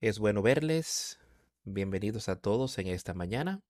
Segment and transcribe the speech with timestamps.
[0.00, 1.18] Es bueno verles.
[1.64, 3.60] Bienvenidos a todos en esta mañana.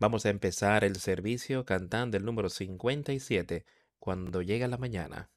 [0.00, 3.64] Vamos a empezar el servicio cantando el número 57,
[4.00, 5.30] cuando llega la mañana.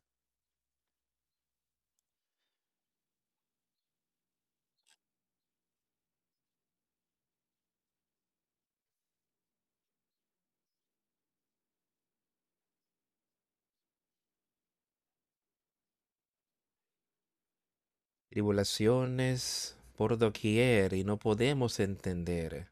[18.31, 22.71] Tribulaciones por doquier y no podemos entender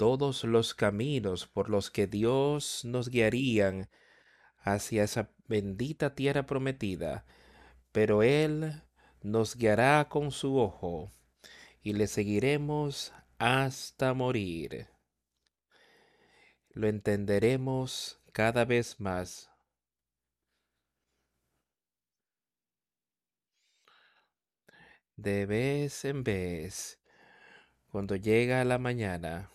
[0.00, 3.90] todos los caminos por los que Dios nos guiarían
[4.62, 7.26] hacia esa bendita tierra prometida,
[7.92, 8.82] pero Él
[9.22, 11.12] nos guiará con su ojo
[11.82, 14.88] y le seguiremos hasta morir.
[16.70, 19.49] Lo entenderemos cada vez más.
[25.22, 26.98] De vez en vez,
[27.92, 29.50] cuando llega la mañana,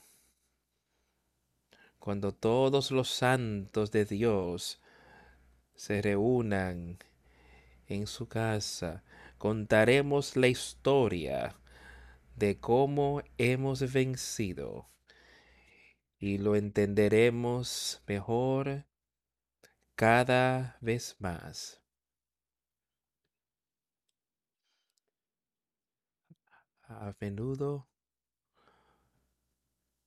[1.97, 4.79] cuando todos los santos de Dios
[5.73, 6.99] se reúnan
[7.87, 9.03] en su casa,
[9.39, 11.55] contaremos la historia
[12.35, 14.87] de cómo hemos vencido
[16.19, 18.85] y lo entenderemos mejor
[19.95, 21.84] cada vez más.
[26.87, 27.87] A menudo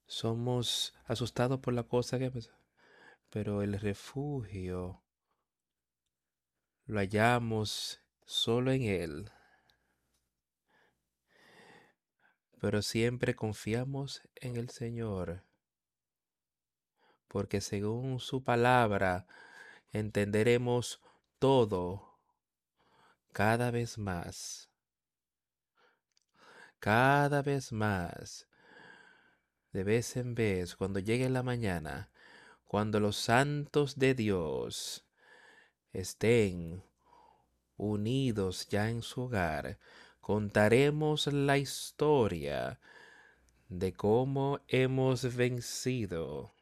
[0.07, 2.57] somos asustados por la cosa que pasa,
[3.31, 5.03] pero el refugio
[6.87, 9.31] lo hallamos solo en Él.
[12.61, 15.43] Pero siempre confiamos en el Señor,
[17.29, 19.27] porque según su palabra
[19.93, 21.01] entenderemos
[21.39, 22.19] todo
[23.33, 24.68] cada vez más,
[26.81, 28.47] cada vez más,
[29.73, 32.11] de vez en vez, cuando llegue la mañana,
[32.65, 35.07] cuando los santos de Dios
[35.93, 36.85] estén
[37.77, 39.79] unidos ya en su hogar,
[40.21, 42.81] contaremos la historia
[43.69, 46.55] de cómo hemos vencido.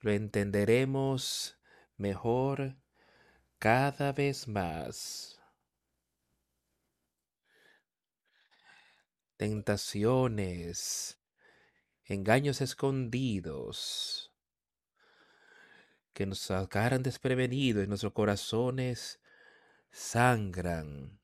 [0.00, 1.58] Lo entenderemos
[1.96, 2.76] mejor
[3.58, 5.39] cada vez más.
[9.40, 11.18] Tentaciones,
[12.04, 14.30] engaños escondidos
[16.12, 19.18] que nos sacaran desprevenidos y nuestros corazones
[19.90, 21.18] sangran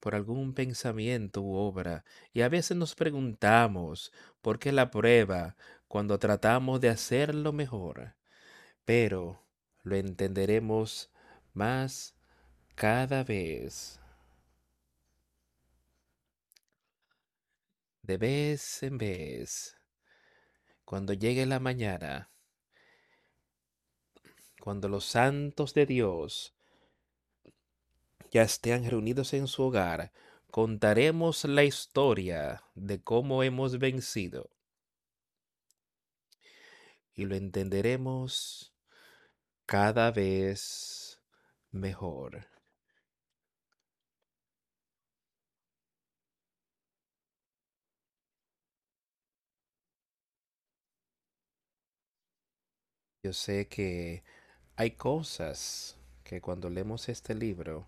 [0.00, 5.54] por algún pensamiento u obra, y a veces nos preguntamos por qué la prueba
[5.86, 8.16] cuando tratamos de hacerlo mejor,
[8.84, 9.46] pero
[9.84, 11.12] lo entenderemos
[11.54, 12.16] más
[12.74, 13.99] cada vez.
[18.02, 19.76] De vez en vez,
[20.84, 22.30] cuando llegue la mañana,
[24.60, 26.54] cuando los santos de Dios
[28.30, 30.12] ya estén reunidos en su hogar,
[30.50, 34.50] contaremos la historia de cómo hemos vencido.
[37.14, 38.72] Y lo entenderemos
[39.66, 41.20] cada vez
[41.70, 42.46] mejor.
[53.22, 54.24] Yo sé que
[54.76, 57.86] hay cosas que cuando leemos este libro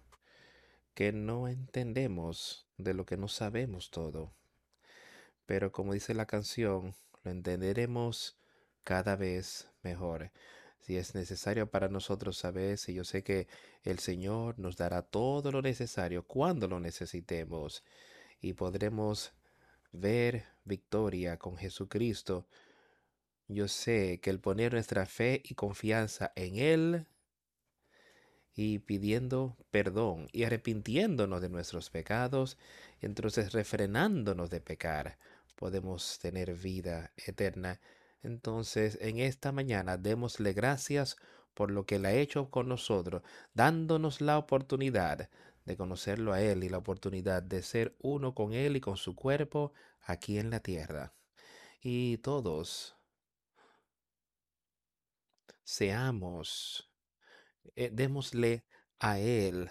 [0.95, 4.35] que no entendemos de lo que no sabemos todo.
[5.47, 6.95] Pero como dice la canción,
[7.25, 8.37] lo entenderemos
[8.85, 10.33] cada vez mejor.
[10.81, 13.49] Si es necesario para nosotros saber, si yo sé que
[13.85, 17.85] el Señor nos dará todo lo necesario cuando lo necesitemos
[18.43, 19.33] y podremos
[19.93, 22.47] ver victoria con Jesucristo.
[23.49, 27.07] Yo sé que el poner nuestra fe y confianza en Él
[28.55, 32.59] y pidiendo perdón y arrepintiéndonos de nuestros pecados,
[33.01, 35.19] entonces refrenándonos de pecar,
[35.57, 37.81] podemos tener vida eterna.
[38.23, 41.17] Entonces, en esta mañana, démosle gracias
[41.55, 43.23] por lo que Él ha hecho con nosotros,
[43.55, 45.29] dándonos la oportunidad
[45.65, 49.15] de conocerlo a Él y la oportunidad de ser uno con Él y con su
[49.15, 51.13] cuerpo aquí en la tierra.
[51.81, 52.97] Y todos
[55.65, 56.91] seamos
[57.77, 58.65] eh, démosle
[58.99, 59.71] a Él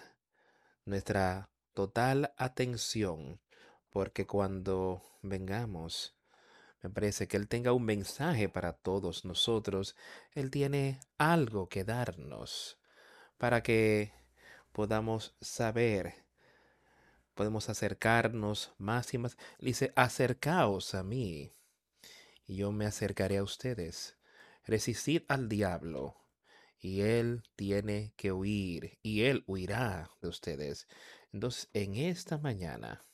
[0.84, 3.40] nuestra total atención,
[3.90, 6.16] porque cuando vengamos,
[6.82, 9.96] me parece que Él tenga un mensaje para todos nosotros,
[10.32, 12.78] Él tiene algo que darnos
[13.38, 14.12] para que
[14.72, 16.22] podamos saber
[17.34, 19.36] podemos acercarnos más y más.
[19.58, 21.52] Dice, acercaos a mí
[22.46, 24.16] y yo me acercaré a ustedes.
[24.64, 26.16] Resistid al diablo
[26.78, 30.88] y él tiene que huir y él huirá de ustedes.
[31.32, 33.04] Entonces, en esta mañana,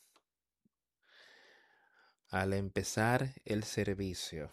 [2.31, 4.53] al empezar el servicio,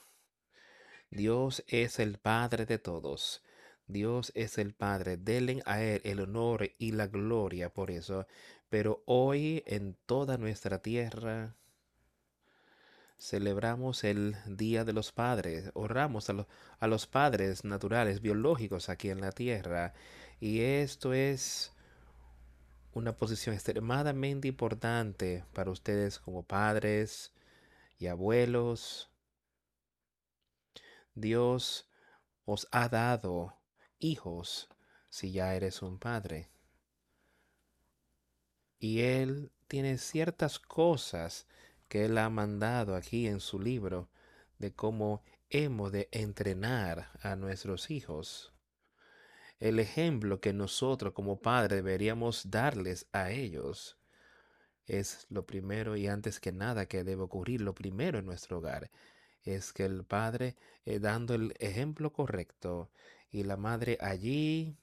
[1.09, 3.41] Dios es el Padre de todos.
[3.87, 5.17] Dios es el Padre.
[5.17, 8.27] Denle a Él el honor y la gloria por eso.
[8.69, 11.55] Pero hoy en toda nuestra tierra
[13.17, 15.71] celebramos el Día de los Padres.
[15.73, 16.47] Honramos a,
[16.79, 19.93] a los padres naturales, biológicos aquí en la tierra.
[20.39, 21.71] Y esto es
[22.93, 27.33] una posición extremadamente importante para ustedes como padres
[27.97, 29.09] y abuelos.
[31.13, 31.89] Dios
[32.45, 33.57] os ha dado
[33.99, 34.69] hijos
[35.09, 36.49] si ya eres un padre.
[38.79, 41.47] Y Él tiene ciertas cosas
[41.95, 44.09] que Él ha mandado aquí en su libro
[44.59, 48.51] de cómo hemos de entrenar a nuestros hijos.
[49.61, 53.97] El ejemplo que nosotros como padres deberíamos darles a ellos
[54.85, 58.91] es lo primero y antes que nada que debe ocurrir, lo primero en nuestro hogar
[59.43, 62.91] es que el padre eh, dando el ejemplo correcto
[63.31, 64.75] y la madre allí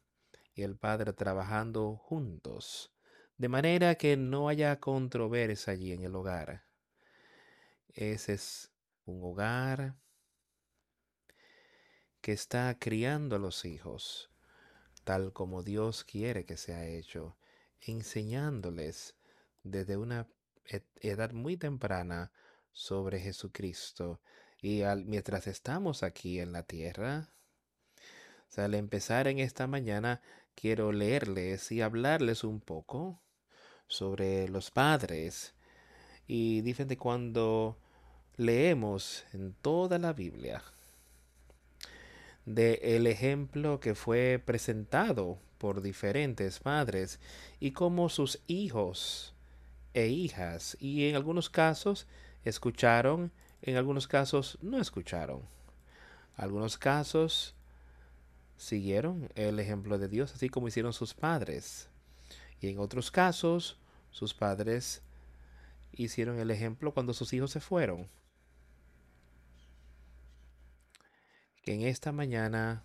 [0.55, 2.91] y el padre trabajando juntos,
[3.37, 6.72] de manera que no haya controversia allí en el hogar.
[7.95, 8.71] Ese es
[9.05, 9.97] un hogar
[12.21, 14.33] que está criando a los hijos
[15.05, 17.37] tal como Dios quiere que sea hecho,
[17.81, 19.17] enseñándoles
[19.63, 20.29] desde una
[21.01, 22.33] edad muy temprana
[22.73, 24.21] sobre Jesucristo.
[24.61, 27.33] Y mientras estamos aquí en la tierra,
[28.57, 30.21] al empezar en esta mañana,
[30.55, 33.21] quiero leerles y hablarles un poco
[33.89, 35.55] sobre los padres.
[36.27, 37.79] Y dicen de cuando
[38.37, 40.63] leemos en toda la Biblia
[42.45, 47.21] de el ejemplo que fue presentado por diferentes padres
[47.61, 49.35] y cómo sus hijos
[49.95, 52.07] e hijas y en algunos casos
[52.45, 53.31] escucharon,
[53.63, 55.43] en algunos casos no escucharon.
[56.37, 57.55] Algunos casos
[58.57, 61.89] siguieron el ejemplo de Dios, así como hicieron sus padres.
[62.61, 63.77] Y en otros casos,
[64.11, 65.03] sus padres
[65.93, 68.09] hicieron el ejemplo cuando sus hijos se fueron.
[71.63, 72.85] Que en esta mañana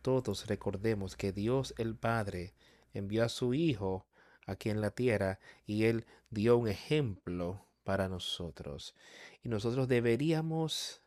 [0.00, 2.54] todos recordemos que Dios el Padre
[2.92, 4.06] envió a su Hijo
[4.46, 8.94] aquí en la tierra y Él dio un ejemplo para nosotros.
[9.42, 11.02] Y nosotros deberíamos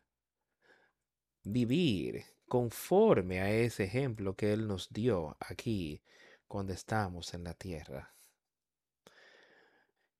[1.44, 6.02] vivir conforme a ese ejemplo que Él nos dio aquí
[6.50, 8.14] cuando estamos en la tierra.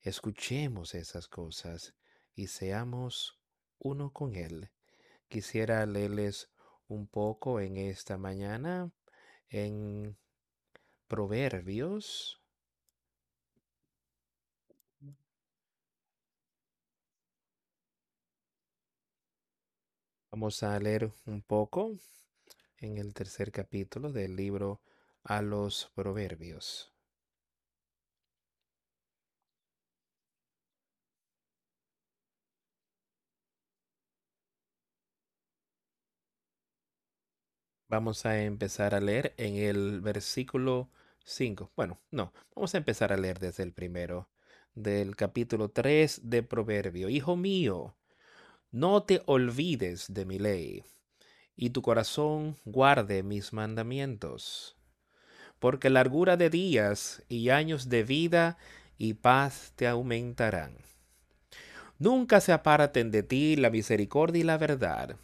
[0.02, 1.94] Escuchemos esas cosas
[2.36, 3.38] y seamos
[3.80, 4.70] uno con Él.
[5.30, 6.50] Quisiera leerles
[6.88, 8.92] un poco en esta mañana
[9.50, 10.18] en
[11.08, 12.42] Proverbios.
[20.32, 21.96] Vamos a leer un poco
[22.78, 24.82] en el tercer capítulo del libro
[25.24, 26.92] a los proverbios.
[37.90, 40.92] Vamos a empezar a leer en el versículo
[41.24, 41.72] 5.
[41.76, 44.30] Bueno, no, vamos a empezar a leer desde el primero,
[44.76, 47.10] del capítulo 3 de Proverbio.
[47.10, 47.96] Hijo mío,
[48.70, 50.84] no te olvides de mi ley
[51.56, 54.78] y tu corazón guarde mis mandamientos.
[55.58, 58.60] Porque largura de días y años de vida
[59.00, 60.78] y paz te aumentarán.
[61.98, 65.18] Nunca se aparten de ti la misericordia y la verdad.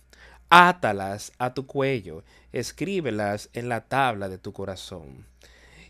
[0.49, 5.25] Átalas a tu cuello, escríbelas en la tabla de tu corazón.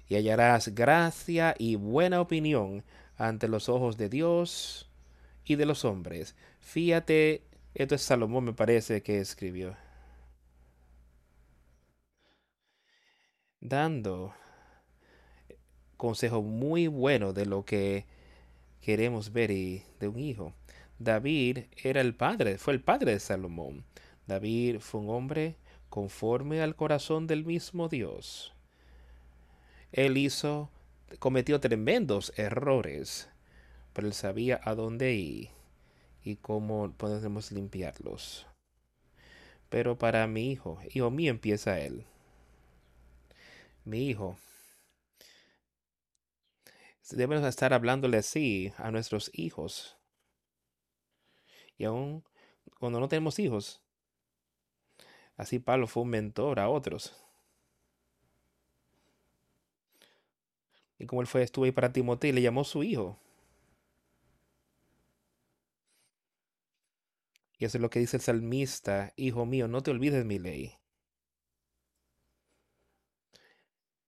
[0.08, 2.84] Y hallarás gracia y buena opinión
[3.18, 4.90] ante los ojos de Dios
[5.46, 6.36] y de los hombres.
[6.62, 7.44] Fíjate,
[7.74, 9.76] esto es Salomón me parece que escribió.
[13.70, 14.34] dando
[15.98, 18.06] consejo muy bueno de lo que
[18.82, 20.54] queremos ver de un hijo.
[21.00, 23.84] David era el padre, fue el padre de Salomón.
[24.27, 25.58] David fue un hombre
[25.89, 28.53] conforme al corazón del mismo Dios.
[29.91, 30.70] Él hizo,
[31.20, 33.29] cometió tremendos errores,
[33.94, 35.50] pero él sabía a dónde ir
[36.24, 38.48] y cómo podemos limpiarlos.
[39.70, 42.05] Pero para mi hijo, hijo mío empieza él
[43.86, 44.38] mi hijo,
[47.12, 49.96] Debemos estar hablándole así a nuestros hijos.
[51.77, 52.24] Y aún
[52.79, 53.84] cuando no tenemos hijos,
[55.38, 57.25] así Pablo fue un mentor a otros.
[60.98, 63.20] Y como él fue, estuvo ahí para Timoteo y le llamó su hijo.
[67.58, 70.77] Y eso es lo que dice el salmista, Hijo mío, no te olvides mi ley.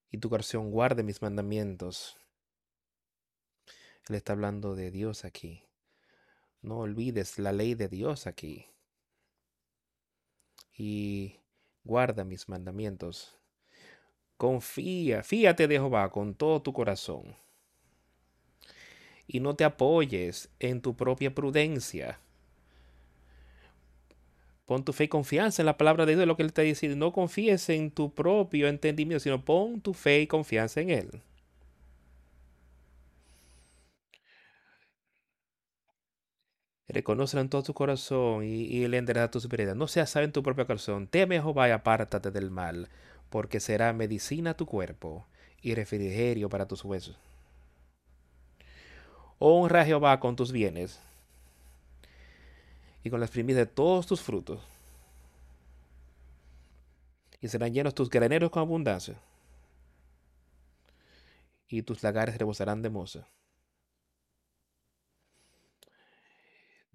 [0.09, 2.17] Y tu corazón guarde mis mandamientos.
[4.09, 5.63] Él está hablando de Dios aquí.
[6.61, 8.65] No olvides la ley de Dios aquí.
[10.77, 11.39] Y
[11.83, 13.37] guarda mis mandamientos.
[14.37, 17.35] Confía, fíate de Jehová con todo tu corazón.
[19.25, 22.19] Y no te apoyes en tu propia prudencia.
[24.67, 26.97] Pon tu fe y confianza en la palabra de Dios, lo que Él está diciendo.
[26.97, 31.21] No confíes en tu propio entendimiento, sino pon tu fe y confianza en Él.
[36.87, 39.75] Reconócelo en todo tu corazón y, y Él enderezará tus veredas.
[39.75, 41.07] No seas sabio en tu propio corazón.
[41.07, 42.89] Teme Jehová y apártate del mal,
[43.29, 45.25] porque será medicina a tu cuerpo
[45.61, 47.17] y refrigerio para tus huesos.
[49.39, 50.99] Honra a Jehová con tus bienes
[53.03, 54.61] y con las primicias de todos tus frutos.
[57.39, 59.15] Y serán llenos tus graneros con abundancia.
[61.67, 63.27] Y tus lagares rebosarán de moza.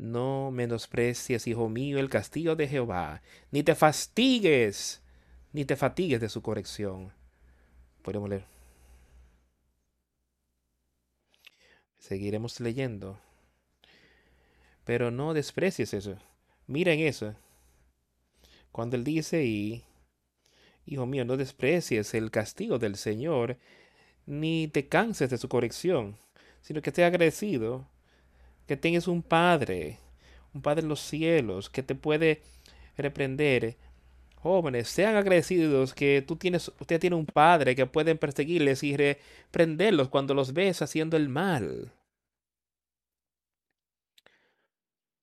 [0.02, 5.00] No menosprecies, hijo mío, el castigo de Jehová, ni te fastigues,
[5.52, 7.12] ni te fatigues de su corrección.
[8.02, 8.44] Podemos leer.
[12.00, 13.21] Seguiremos leyendo.
[14.85, 16.16] Pero no desprecies eso.
[16.66, 17.37] Miren eso.
[18.73, 19.85] Cuando él dice, y,
[20.85, 23.56] hijo mío, no desprecies el castigo del Señor,
[24.26, 26.18] ni te canses de su corrección,
[26.61, 27.87] sino que esté agradecido,
[28.66, 29.99] que tengas un Padre,
[30.54, 32.42] un Padre en los cielos, que te puede
[32.97, 33.76] reprender.
[34.37, 40.09] Jóvenes, sean agradecidos que tú tienes, usted tiene un Padre que pueden perseguirles y reprenderlos
[40.09, 41.92] cuando los ves haciendo el mal.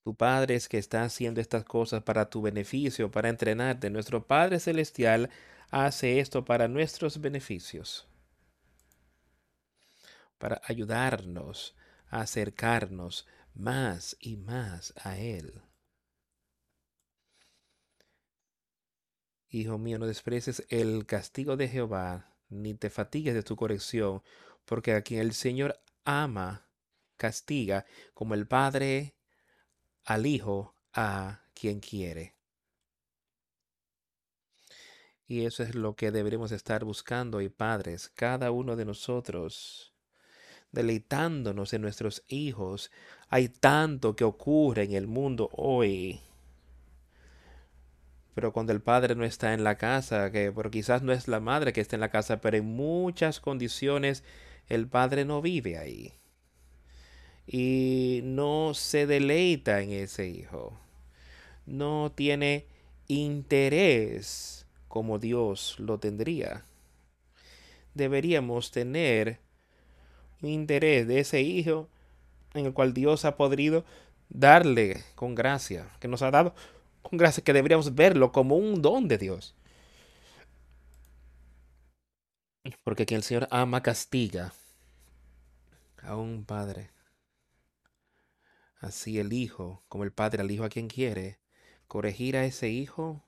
[0.03, 3.89] Tu Padre es que está haciendo estas cosas para tu beneficio, para entrenarte.
[3.89, 5.29] Nuestro Padre Celestial
[5.69, 8.08] hace esto para nuestros beneficios,
[10.38, 11.75] para ayudarnos
[12.09, 15.61] acercarnos más y más a Él.
[19.49, 24.21] Hijo mío, no desprecies el castigo de Jehová, ni te fatigues de tu corrección,
[24.65, 26.67] porque a quien el Señor ama,
[27.17, 29.15] castiga, como el Padre
[30.03, 32.35] al Hijo a quien quiere.
[35.25, 39.93] Y eso es lo que deberemos estar buscando y padres, cada uno de nosotros,
[40.71, 42.91] deleitándonos en nuestros hijos.
[43.29, 46.21] Hay tanto que ocurre en el mundo hoy.
[48.35, 51.39] Pero cuando el padre no está en la casa, que por quizás no es la
[51.39, 54.23] madre que está en la casa, pero en muchas condiciones
[54.67, 56.13] el padre no vive ahí
[57.51, 60.79] y no se deleita en ese hijo.
[61.65, 62.67] No tiene
[63.07, 66.63] interés como Dios lo tendría.
[67.95, 69.39] Deberíamos tener
[70.41, 71.88] interés de ese hijo
[72.53, 73.86] en el cual Dios ha podido
[74.29, 76.53] darle con gracia, que nos ha dado
[77.01, 79.55] con gracia, que deberíamos verlo como un don de Dios.
[82.84, 84.53] Porque quien el Señor ama castiga
[86.03, 86.89] a un padre
[88.79, 91.39] Así el Hijo, como el Padre al Hijo a quien quiere,
[91.88, 93.25] corregir a ese Hijo,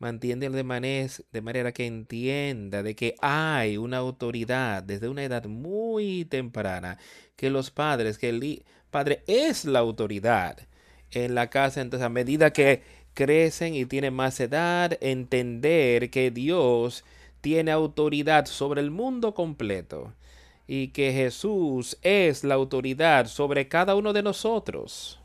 [0.00, 5.44] mantiene de manera, de manera que entienda de que hay una autoridad desde una edad
[5.44, 6.98] muy temprana,
[7.36, 10.58] que los padres, que el Padre es la autoridad
[11.12, 12.82] en la casa, entonces a medida que
[13.14, 17.04] crecen y tienen más edad, entender que Dios
[17.40, 20.12] tiene autoridad sobre el mundo completo
[20.66, 25.20] y que Jesús es la autoridad sobre cada uno de nosotros.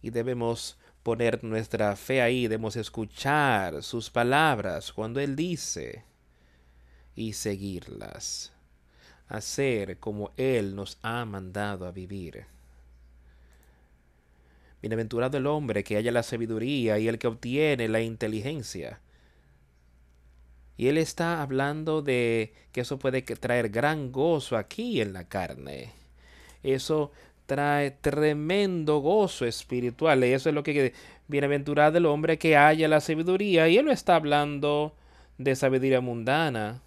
[0.00, 0.77] Y debemos
[1.08, 6.04] poner nuestra fe ahí, debemos escuchar sus palabras cuando Él dice
[7.16, 8.52] y seguirlas,
[9.26, 12.44] hacer como Él nos ha mandado a vivir.
[14.82, 19.00] Bienaventurado el hombre que haya la sabiduría y el que obtiene la inteligencia
[20.76, 25.94] y él está hablando de que eso puede traer gran gozo aquí en la carne.
[26.62, 27.12] Eso
[27.48, 30.22] trae tremendo gozo espiritual.
[30.22, 30.92] Y eso es lo que
[31.28, 33.68] bienaventurado el hombre que haya la sabiduría.
[33.68, 34.94] Y él no está hablando
[35.38, 36.82] de sabiduría mundana.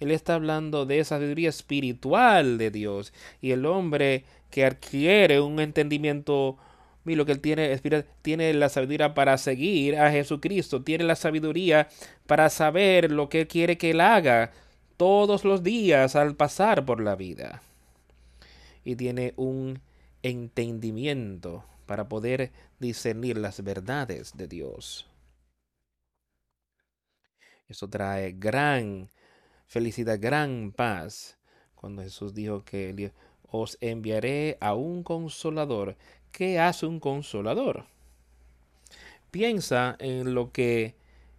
[0.00, 3.14] Él está hablando de sabiduría espiritual de Dios.
[3.40, 6.58] Y el hombre que adquiere un entendimiento
[7.04, 7.80] Mira, lo que él tiene,
[8.20, 11.88] tiene la sabiduría para seguir a Jesucristo, tiene la sabiduría
[12.28, 14.52] para saber lo que quiere que él haga
[14.96, 17.60] todos los días al pasar por la vida.
[18.84, 19.80] Y tiene un
[20.22, 25.08] entendimiento para poder discernir las verdades de Dios.
[27.68, 29.10] Eso trae gran
[29.66, 31.38] felicidad, gran paz.
[31.74, 33.12] Cuando Jesús dijo que
[33.50, 35.96] os enviaré a un consolador.
[36.30, 37.86] ¿Qué hace un consolador?
[39.30, 40.94] Piensa en lo que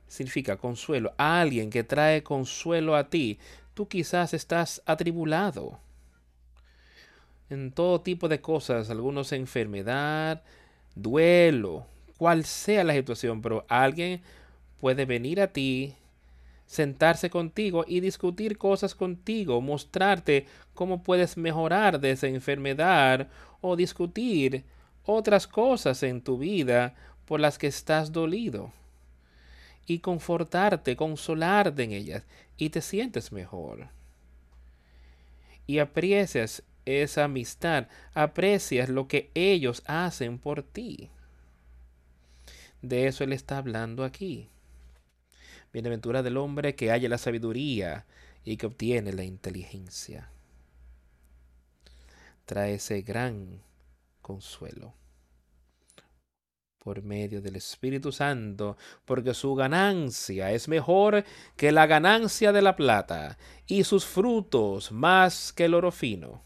[0.08, 1.13] significa consuelo.
[1.18, 3.40] alguien que trae consuelo a ti.
[3.74, 5.80] Tú quizás estás atribulado
[7.53, 10.43] en todo tipo de cosas, algunos enfermedad,
[10.95, 11.86] duelo,
[12.17, 14.22] cual sea la situación, pero alguien
[14.79, 15.95] puede venir a ti,
[16.65, 23.27] sentarse contigo y discutir cosas contigo, mostrarte cómo puedes mejorar de esa enfermedad
[23.62, 24.63] o discutir
[25.05, 26.95] otras cosas en tu vida
[27.25, 28.72] por las que estás dolido
[29.86, 32.24] y confortarte, consolarte en ellas
[32.57, 33.89] y te sientes mejor.
[35.67, 41.10] Y aprecias esa amistad, aprecias lo que ellos hacen por ti.
[42.82, 44.50] De eso él está hablando aquí.
[45.72, 48.06] Bienaventura del hombre que haya la sabiduría
[48.44, 50.30] y que obtiene la inteligencia.
[52.46, 53.62] Trae ese gran
[54.22, 54.94] consuelo
[56.78, 58.75] por medio del Espíritu Santo,
[59.06, 61.24] porque su ganancia es mejor
[61.56, 66.44] que la ganancia de la plata y sus frutos más que el oro fino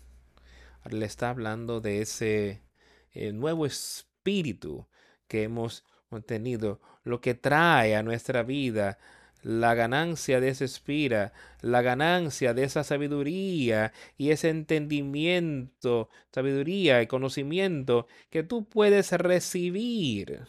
[0.90, 2.62] le está hablando de ese
[3.14, 4.88] eh, nuevo espíritu
[5.28, 8.98] que hemos obtenido, lo que trae a nuestra vida
[9.44, 17.08] la ganancia de ese espíritu, la ganancia de esa sabiduría y ese entendimiento, sabiduría y
[17.08, 20.48] conocimiento que tú puedes recibir.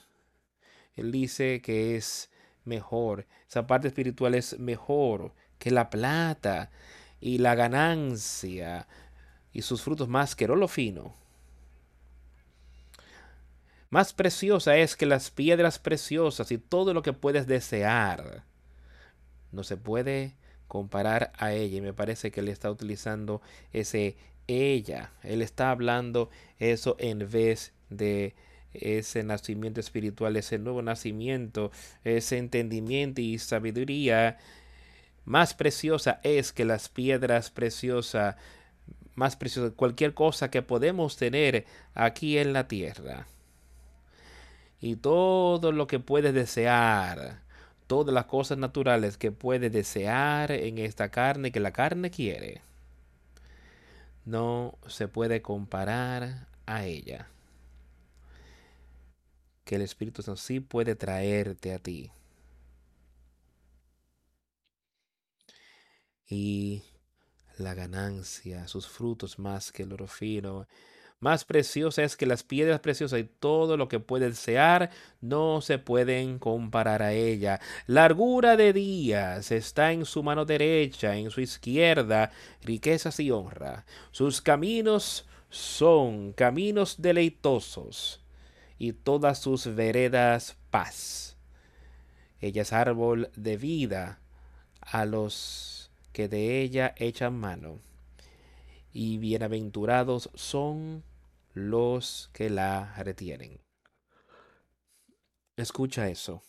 [0.97, 2.31] Él dice que es
[2.65, 6.71] mejor, esa parte espiritual es mejor que la plata
[7.21, 8.89] y la ganancia
[9.53, 11.15] y sus frutos más que lo fino.
[13.91, 18.45] Más preciosa es que las piedras preciosas y todo lo que puedes desear.
[19.51, 20.35] No se puede
[20.67, 23.41] comparar a ella y me parece que él está utilizando
[23.73, 25.13] ese ella.
[25.23, 28.35] Él está hablando eso en vez de
[28.75, 31.71] ese nacimiento espiritual, ese nuevo nacimiento,
[32.05, 34.37] ese entendimiento y sabiduría
[35.29, 38.37] más preciosa es que las piedras preciosas
[39.19, 43.27] más precioso, cualquier cosa que podemos tener aquí en la tierra.
[44.81, 47.43] Y todo lo que puedes desear,
[47.89, 52.63] todas las cosas naturales que puedes desear en esta carne que la carne quiere,
[54.25, 57.29] no se puede comparar a ella.
[59.65, 62.11] Que el Espíritu Santo sí puede traerte a ti.
[66.31, 66.83] Y
[67.61, 70.66] la ganancia, sus frutos más que el oro fino.
[71.21, 74.90] Más preciosa es que las piedras preciosas y todo lo que puede desear
[75.21, 77.61] no se pueden comparar a ella.
[77.87, 82.31] Largura de días está en su mano derecha, en su izquierda,
[82.62, 83.85] riquezas y honra.
[84.12, 88.25] Sus caminos son caminos deleitosos
[88.79, 91.37] y todas sus veredas paz.
[92.40, 94.21] Ella es árbol de vida
[94.81, 95.78] a los
[96.12, 97.81] que de ella echan mano,
[98.92, 101.05] y bienaventurados son
[101.55, 103.61] los que la retienen.
[105.57, 106.42] Escucha eso.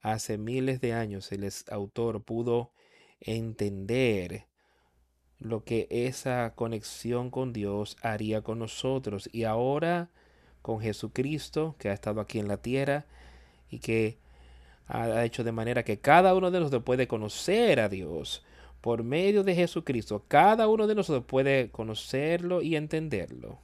[0.00, 2.72] Hace miles de años el autor pudo
[3.20, 4.48] entender
[5.38, 10.10] lo que esa conexión con Dios haría con nosotros y ahora
[10.60, 13.06] con Jesucristo que ha estado aquí en la tierra
[13.70, 14.18] y que
[14.92, 18.44] ha hecho de manera que cada uno de nosotros puede conocer a Dios
[18.82, 20.24] por medio de Jesucristo.
[20.28, 23.58] Cada uno de nosotros puede conocerlo y entenderlo.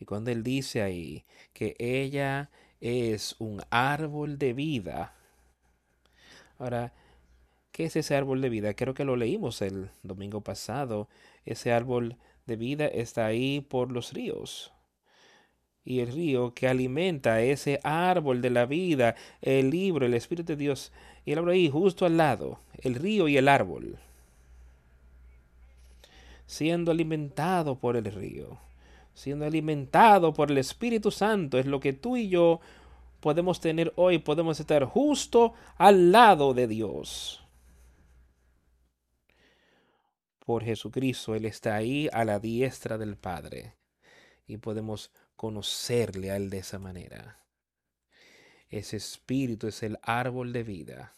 [0.00, 5.14] Y cuando Él dice ahí que ella es un árbol de vida.
[6.58, 6.92] Ahora,
[7.70, 8.74] ¿qué es ese árbol de vida?
[8.74, 11.08] Creo que lo leímos el domingo pasado.
[11.44, 14.72] Ese árbol de vida está ahí por los ríos
[15.84, 20.56] y el río que alimenta ese árbol de la vida, el libro, el Espíritu de
[20.56, 20.92] Dios.
[21.24, 23.98] Y el árbol ahí justo al lado, el río y el árbol.
[26.46, 28.58] Siendo alimentado por el río,
[29.14, 32.60] siendo alimentado por el Espíritu Santo, es lo que tú y yo
[33.20, 37.44] podemos tener hoy, podemos estar justo al lado de Dios.
[40.44, 43.74] Por Jesucristo, Él está ahí a la diestra del Padre
[44.46, 45.12] y podemos
[45.42, 47.36] conocerle a Él de esa manera.
[48.70, 51.16] Ese espíritu es el árbol de vida.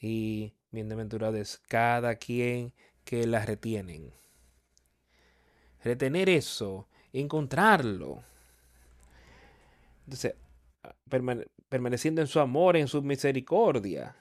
[0.00, 2.72] Y bienaventurado es cada quien
[3.04, 4.12] que la retienen.
[5.84, 8.24] Retener eso, encontrarlo.
[10.04, 10.34] Entonces,
[11.68, 14.16] permaneciendo en su amor, en su misericordia,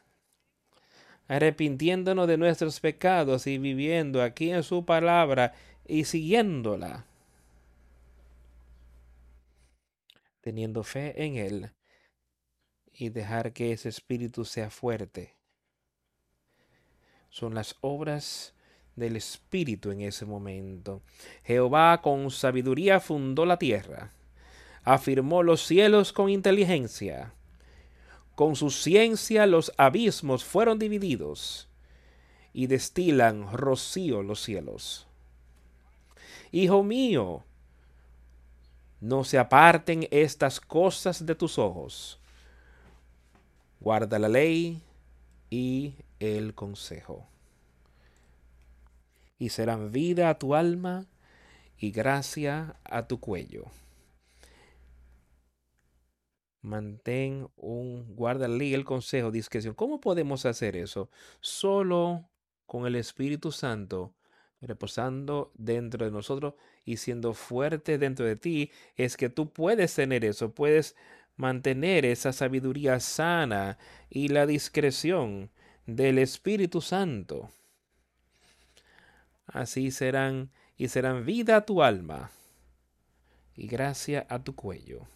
[1.28, 5.56] arrepintiéndonos de nuestros pecados y viviendo aquí en su palabra
[5.88, 7.08] y siguiéndola.
[10.46, 11.72] Teniendo fe en Él
[12.94, 15.34] y dejar que ese espíritu sea fuerte.
[17.32, 18.54] Son las obras
[18.96, 21.02] del espíritu en ese momento.
[21.44, 24.12] Jehová con sabiduría fundó la tierra,
[24.84, 27.34] afirmó los cielos con inteligencia.
[28.36, 31.70] Con su ciencia los abismos fueron divididos
[32.54, 35.08] y destilan rocío los cielos.
[36.52, 37.46] Hijo mío,
[39.06, 42.20] no se aparten estas cosas de tus ojos.
[43.80, 44.82] Guarda la ley
[45.52, 47.28] y el consejo.
[49.38, 51.06] Y serán vida a tu alma
[51.78, 53.66] y gracia a tu cuello.
[56.64, 59.76] Mantén un, guarda la ley y el consejo, discreción.
[59.76, 61.12] ¿Cómo podemos hacer eso?
[61.42, 62.28] Solo
[62.66, 64.16] con el Espíritu Santo
[64.62, 70.24] reposando dentro de nosotros y siendo fuerte dentro de ti, es que tú puedes tener
[70.24, 70.96] eso, puedes
[71.36, 73.78] mantener esa sabiduría sana
[74.10, 75.50] y la discreción
[75.88, 77.50] del Espíritu Santo.
[79.48, 82.32] Así serán y serán vida a tu alma
[83.56, 85.08] y gracia a tu cuello.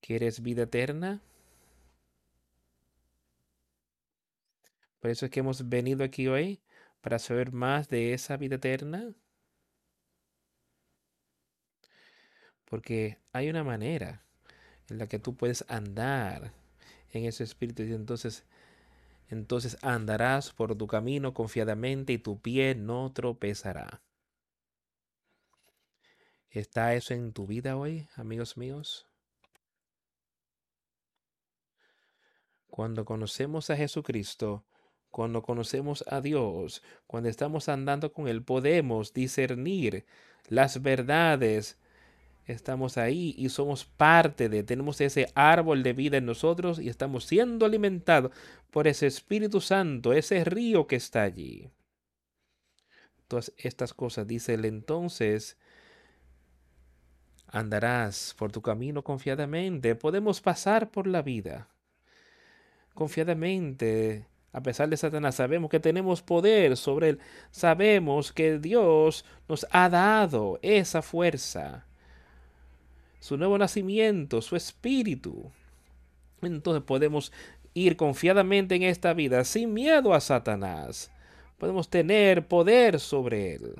[0.00, 1.22] ¿Quieres vida eterna?
[5.00, 6.60] Por eso es que hemos venido aquí hoy
[7.04, 9.14] para saber más de esa vida eterna.
[12.64, 14.24] Porque hay una manera
[14.88, 16.54] en la que tú puedes andar
[17.10, 18.46] en ese espíritu y entonces
[19.28, 24.00] entonces andarás por tu camino confiadamente y tu pie no tropezará.
[26.48, 29.06] ¿Está eso en tu vida hoy, amigos míos?
[32.68, 34.64] Cuando conocemos a Jesucristo,
[35.14, 40.04] cuando conocemos a Dios, cuando estamos andando con Él, podemos discernir
[40.48, 41.78] las verdades.
[42.46, 47.26] Estamos ahí y somos parte de, tenemos ese árbol de vida en nosotros y estamos
[47.26, 48.32] siendo alimentados
[48.72, 51.70] por ese Espíritu Santo, ese río que está allí.
[53.28, 55.56] Todas estas cosas, dice él entonces,
[57.46, 59.94] andarás por tu camino confiadamente.
[59.94, 61.68] Podemos pasar por la vida
[62.94, 67.18] confiadamente a pesar de Satanás, sabemos que tenemos poder sobre él.
[67.50, 71.84] Sabemos que Dios nos ha dado esa fuerza,
[73.18, 75.50] su nuevo nacimiento, su espíritu.
[76.40, 77.32] Entonces podemos
[77.74, 81.10] ir confiadamente en esta vida sin miedo a Satanás.
[81.58, 83.74] Podemos tener poder sobre él.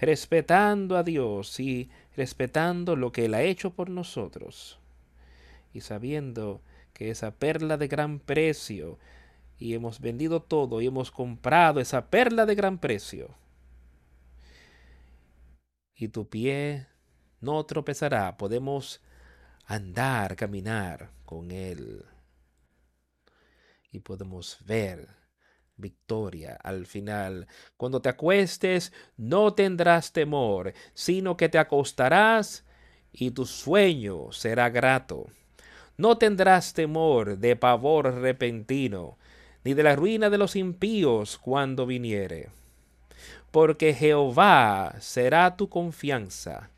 [0.00, 4.78] Respetando a Dios y respetando lo que él ha hecho por nosotros.
[5.74, 6.62] Y sabiendo
[7.00, 8.98] que esa perla de gran precio,
[9.56, 13.38] y hemos vendido todo y hemos comprado esa perla de gran precio.
[15.94, 16.88] Y tu pie
[17.40, 19.00] no tropezará, podemos
[19.64, 22.04] andar, caminar con Él.
[23.90, 25.08] Y podemos ver
[25.78, 27.48] victoria al final.
[27.78, 32.66] Cuando te acuestes, no tendrás temor, sino que te acostarás
[33.10, 35.30] y tu sueño será grato.
[36.00, 39.18] No tendrás temor de pavor repentino,
[39.64, 42.48] ni de la ruina de los impíos cuando viniere.
[43.50, 46.70] Porque Jehová será tu confianza,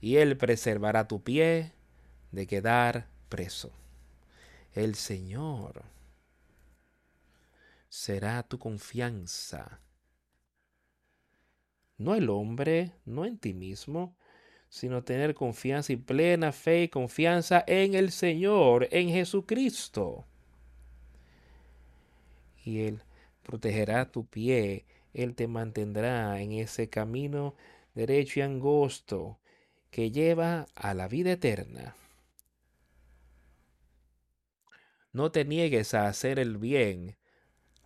[0.00, 1.70] y él preservará tu pie
[2.32, 3.70] de quedar preso.
[4.72, 5.84] El Señor
[7.88, 9.78] será tu confianza.
[11.96, 14.16] No el hombre, no en ti mismo,
[14.74, 20.24] sino tener confianza y plena fe y confianza en el Señor, en Jesucristo.
[22.64, 23.00] Y Él
[23.44, 27.54] protegerá tu pie, Él te mantendrá en ese camino
[27.94, 29.38] derecho y angosto
[29.92, 31.94] que lleva a la vida eterna.
[35.12, 37.16] No te niegues a hacer el bien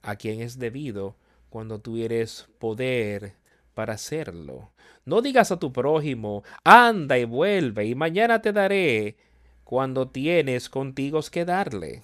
[0.00, 1.16] a quien es debido
[1.50, 3.34] cuando tú eres poder
[3.78, 4.72] para hacerlo.
[5.04, 9.16] No digas a tu prójimo, anda y vuelve, y mañana te daré
[9.62, 12.02] cuando tienes contigo que darle.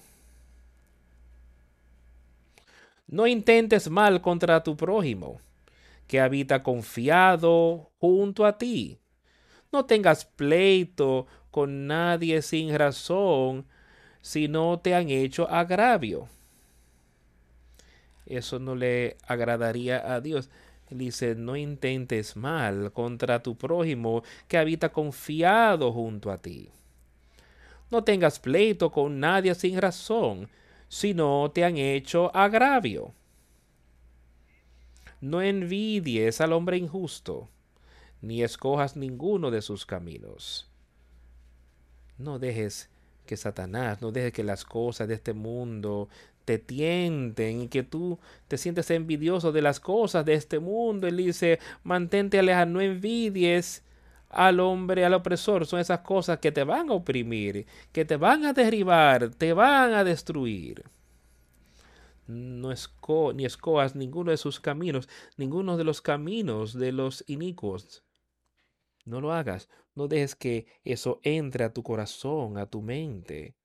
[3.07, 5.41] No intentes mal contra tu prójimo,
[6.07, 8.97] que habita confiado junto a ti.
[9.73, 13.65] No tengas pleito con nadie sin razón
[14.21, 16.29] si no te han hecho agravio.
[18.25, 20.49] Eso no le agradaría a Dios.
[20.89, 26.69] Dice, no intentes mal contra tu prójimo que habita confiado junto a ti.
[27.91, 30.49] No tengas pleito con nadie sin razón,
[30.87, 33.13] si no te han hecho agravio.
[35.21, 37.49] No envidies al hombre injusto,
[38.21, 40.69] ni escojas ninguno de sus caminos.
[42.17, 42.89] No dejes
[43.25, 46.09] que Satanás, no dejes que las cosas de este mundo
[46.45, 51.07] te tienten y que tú te sientes envidioso de las cosas de este mundo.
[51.07, 53.83] Él dice, mantente alejado, no envidies
[54.29, 55.65] al hombre, al opresor.
[55.65, 59.93] Son esas cosas que te van a oprimir, que te van a derribar, te van
[59.93, 60.83] a destruir.
[62.27, 68.03] No esco ni escoas ninguno de sus caminos, ninguno de los caminos de los inicuos.
[69.05, 69.69] No lo hagas.
[69.93, 73.55] No dejes que eso entre a tu corazón, a tu mente.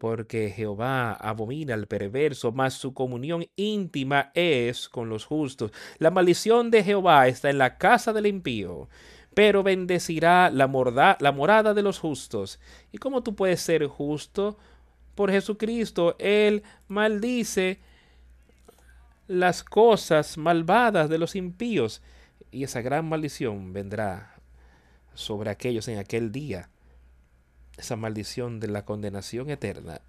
[0.00, 5.72] Porque Jehová abomina al perverso, mas su comunión íntima es con los justos.
[5.98, 8.88] La maldición de Jehová está en la casa del impío,
[9.34, 12.58] pero bendecirá la, la morada de los justos.
[12.92, 14.56] ¿Y cómo tú puedes ser justo?
[15.14, 17.80] Por Jesucristo, Él maldice
[19.28, 22.00] las cosas malvadas de los impíos
[22.50, 24.34] y esa gran maldición vendrá
[25.12, 26.70] sobre aquellos en aquel día.
[27.80, 30.02] Esa maldición de la condenación eterna,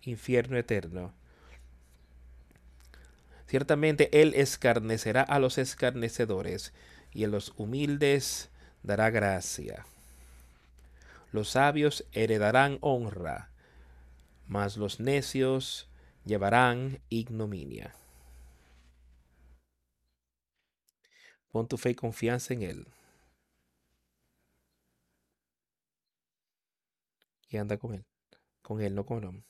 [0.00, 1.12] infierno eterno.
[3.46, 6.72] Ciertamente Él escarnecerá a los escarnecedores
[7.12, 8.48] y a los humildes
[8.82, 9.84] dará gracia.
[11.32, 13.50] Los sabios heredarán honra,
[14.48, 15.86] mas los necios
[16.24, 17.94] llevarán ignominia.
[21.52, 22.86] Pon tu fe y confianza en Él.
[27.50, 28.04] Y anda con Él.
[28.62, 29.44] Con Él, no con.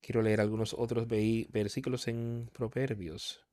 [0.00, 3.44] Quiero leer algunos otros versículos en Proverbios.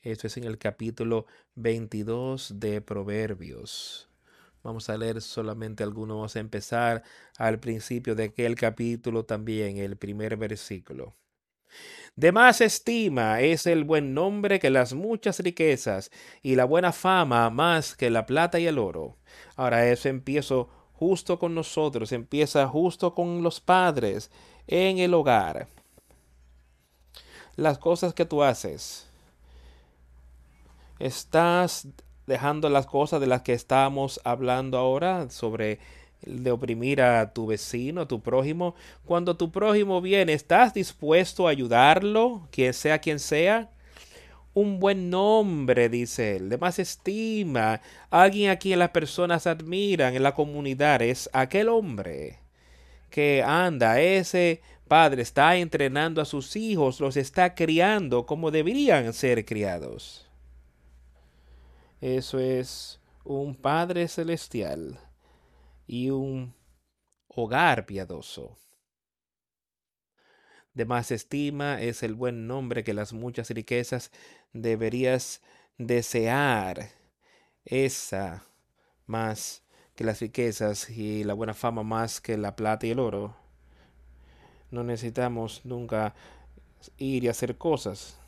[0.00, 4.08] Esto es en el capítulo 22 de Proverbios.
[4.62, 6.16] Vamos a leer solamente algunos.
[6.16, 7.02] Vamos a empezar
[7.36, 11.14] al principio de aquel capítulo también, el primer versículo.
[12.14, 16.10] De más estima es el buen nombre que las muchas riquezas
[16.42, 19.16] y la buena fama más que la plata y el oro.
[19.56, 24.30] Ahora eso empieza justo con nosotros, empieza justo con los padres
[24.66, 25.68] en el hogar.
[27.56, 29.08] Las cosas que tú haces.
[30.98, 31.88] Estás
[32.26, 35.80] dejando las cosas de las que estamos hablando ahora sobre
[36.24, 38.74] de oprimir a tu vecino, a tu prójimo.
[39.04, 43.70] Cuando tu prójimo viene, ¿estás dispuesto a ayudarlo, quien sea quien sea?
[44.54, 47.80] Un buen nombre, dice él, de más estima,
[48.10, 52.38] alguien a quien las personas admiran en la comunidad, es aquel hombre
[53.08, 59.44] que anda, ese padre está entrenando a sus hijos, los está criando como deberían ser
[59.44, 60.26] criados.
[62.00, 64.98] Eso es un Padre Celestial
[65.92, 66.54] y un
[67.28, 68.56] hogar piadoso.
[70.72, 74.10] De más estima es el buen nombre que las muchas riquezas
[74.54, 75.42] deberías
[75.76, 76.88] desear.
[77.66, 78.42] Esa
[79.04, 83.36] más que las riquezas y la buena fama más que la plata y el oro.
[84.70, 86.14] No necesitamos nunca
[86.96, 88.18] ir y hacer cosas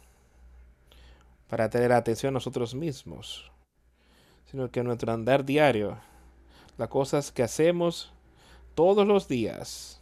[1.49, 3.51] para tener atención a nosotros mismos,
[4.51, 5.97] sino que nuestro andar diario
[6.77, 8.13] las cosas que hacemos
[8.75, 10.01] todos los días,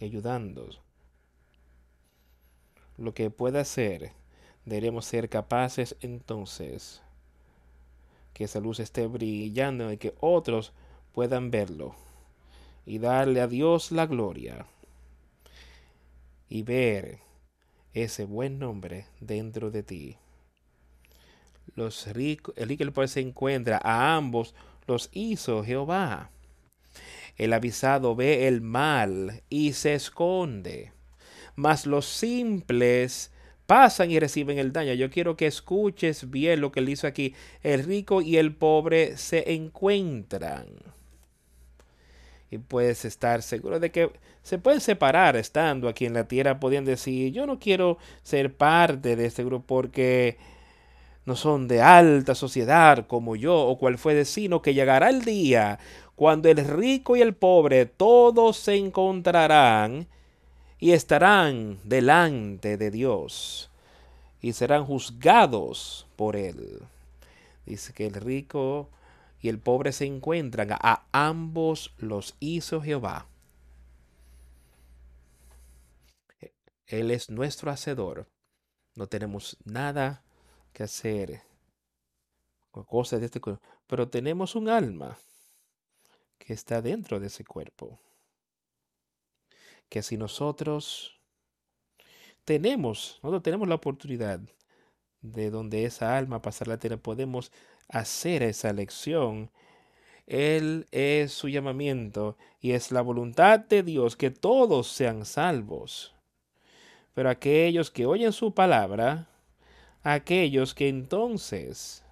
[0.00, 0.68] ayudando.
[2.96, 4.12] Lo que pueda hacer,
[4.64, 7.02] debemos ser capaces entonces
[8.32, 10.72] que esa luz esté brillando y que otros
[11.12, 11.94] puedan verlo.
[12.84, 14.66] Y darle a Dios la gloria.
[16.48, 17.18] Y ver
[17.94, 20.18] ese buen nombre dentro de ti
[21.74, 24.54] los ricos, el rico y el pobre se encuentra, a ambos
[24.86, 26.30] los hizo Jehová.
[27.36, 30.92] El avisado ve el mal y se esconde,
[31.54, 33.30] mas los simples
[33.66, 34.94] pasan y reciben el daño.
[34.94, 37.34] Yo quiero que escuches bien lo que él hizo aquí.
[37.62, 40.66] El rico y el pobre se encuentran.
[42.48, 46.60] y puedes estar seguro de que se pueden separar estando aquí en la tierra.
[46.60, 50.38] Podían decir, yo no quiero ser parte de este grupo porque
[51.26, 55.78] no son de alta sociedad como yo o cual fue sino que llegará el día
[56.14, 60.06] cuando el rico y el pobre todos se encontrarán
[60.78, 63.70] y estarán delante de Dios
[64.40, 66.82] y serán juzgados por él.
[67.66, 68.88] Dice que el rico
[69.42, 73.26] y el pobre se encuentran, a ambos los hizo Jehová.
[76.86, 78.26] Él es nuestro hacedor.
[78.94, 80.22] No tenemos nada
[80.76, 81.40] que hacer
[82.70, 85.16] cosas de este cuerpo, pero tenemos un alma
[86.36, 87.98] que está dentro de ese cuerpo.
[89.88, 91.18] Que si nosotros
[92.44, 94.38] tenemos, nosotros tenemos la oportunidad
[95.22, 97.50] de donde esa alma pasar la tierra, podemos
[97.88, 99.50] hacer esa lección.
[100.26, 106.14] Él es su llamamiento y es la voluntad de Dios que todos sean salvos.
[107.14, 109.30] Pero aquellos que oyen su palabra,
[110.14, 112.04] aquellos que entonces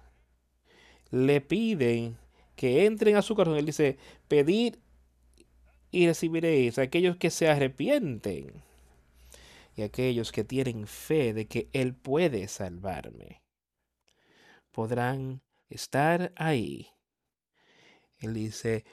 [1.11, 2.17] le piden
[2.57, 4.81] que entren a su corazón, él dice, pedir
[5.91, 8.63] y recibiréis, aquellos que se arrepienten
[9.77, 13.41] y aquellos que tienen fe de que Él puede salvarme,
[14.73, 16.89] podrán estar ahí.
[18.17, 18.83] Él dice,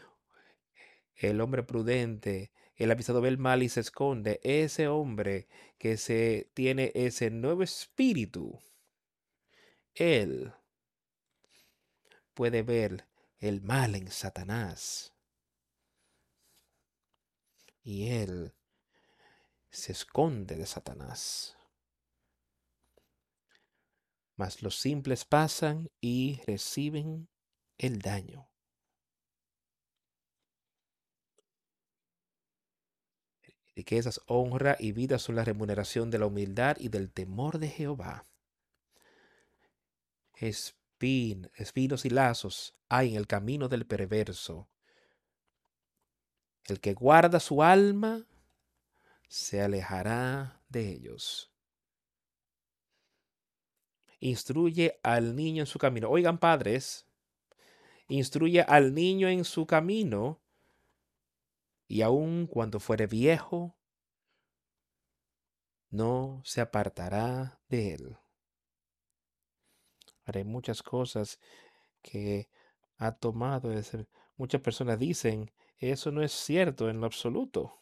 [1.16, 6.50] el hombre prudente, el avisado ve el mal y se esconde, ese hombre que se
[6.54, 8.60] tiene ese nuevo espíritu,
[9.94, 10.52] él
[12.34, 13.06] puede ver
[13.38, 15.12] el mal en Satanás.
[17.82, 18.54] Y él
[19.70, 21.56] se esconde de Satanás.
[24.36, 27.28] Mas los simples pasan y reciben
[27.78, 28.48] el daño.
[33.74, 38.26] Riquezas, honra y vida son la remuneración de la humildad y del temor de Jehová.
[40.42, 44.68] Espin, espinos y lazos hay en el camino del perverso.
[46.64, 48.26] El que guarda su alma
[49.28, 51.52] se alejará de ellos.
[54.18, 56.10] Instruye al niño en su camino.
[56.10, 57.06] Oigan, padres,
[58.08, 60.42] instruye al niño en su camino,
[61.86, 63.76] y aun cuando fuere viejo,
[65.90, 68.21] no se apartará de él.
[70.24, 71.38] Haré muchas cosas
[72.02, 72.48] que
[72.98, 73.72] ha tomado.
[74.36, 77.78] Muchas personas dicen, eso no es cierto en lo absoluto.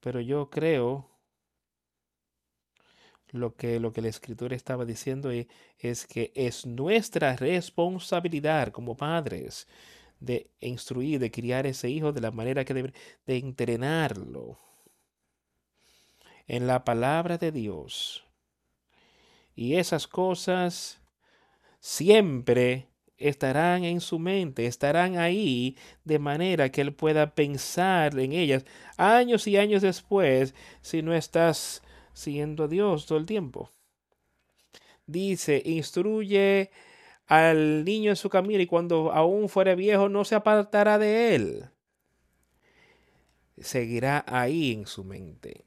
[0.00, 1.08] Pero yo creo
[3.30, 8.96] lo que, lo que el escritor estaba diciendo e, es que es nuestra responsabilidad como
[8.96, 9.66] padres
[10.20, 12.92] de instruir, de criar ese hijo de la manera que debe,
[13.26, 14.58] de entrenarlo
[16.46, 18.24] en la palabra de Dios.
[19.54, 21.00] Y esas cosas
[21.80, 28.64] siempre estarán en su mente, estarán ahí de manera que él pueda pensar en ellas
[28.96, 33.70] años y años después si no estás siguiendo a Dios todo el tiempo.
[35.06, 36.70] Dice, instruye
[37.26, 41.64] al niño en su camino y cuando aún fuere viejo no se apartará de él.
[43.58, 45.64] Seguirá ahí en su mente.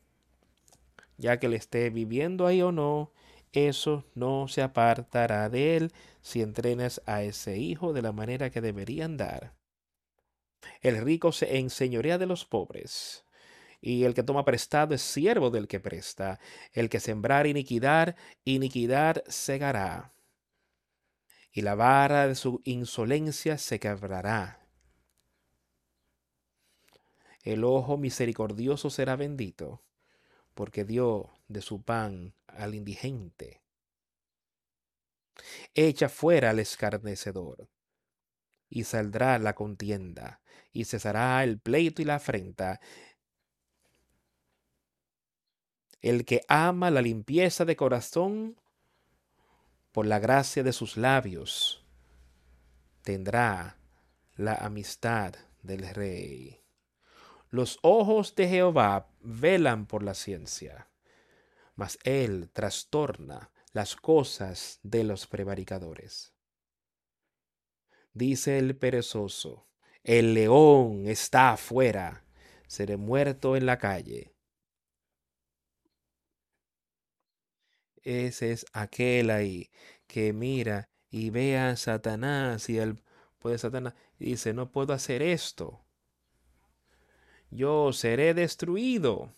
[1.17, 3.11] Ya que le esté viviendo ahí o no,
[3.55, 8.61] eso no se apartará de él si entrenas a ese hijo de la manera que
[8.61, 9.53] debería andar.
[10.81, 13.25] El rico se enseñorea de los pobres,
[13.81, 16.39] y el que toma prestado es siervo del que presta.
[16.73, 20.11] El que sembrar iniquidad, iniquidad segará.
[21.51, 24.59] Y la vara de su insolencia se quebrará.
[27.43, 29.83] El ojo misericordioso será bendito,
[30.55, 33.61] porque dio de su pan al indigente.
[35.73, 37.69] Echa fuera al escarnecedor,
[38.69, 40.41] y saldrá la contienda,
[40.71, 42.79] y cesará el pleito y la afrenta.
[46.01, 48.59] El que ama la limpieza de corazón,
[49.91, 51.85] por la gracia de sus labios,
[53.01, 53.77] tendrá
[54.35, 56.61] la amistad del rey.
[57.49, 60.89] Los ojos de Jehová velan por la ciencia
[61.75, 66.33] mas él trastorna las cosas de los prevaricadores.
[68.13, 69.67] Dice el perezoso,
[70.03, 72.25] el león está afuera,
[72.67, 74.33] seré muerto en la calle.
[78.03, 79.69] Ese es aquel ahí
[80.07, 83.01] que mira y ve a Satanás y él
[83.39, 85.85] puede Satanás y dice, no puedo hacer esto.
[87.49, 89.33] yo seré destruido.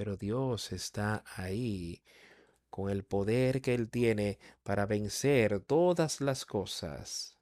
[0.00, 2.00] Pero Dios está ahí
[2.70, 7.36] con el poder que Él tiene para vencer todas las cosas.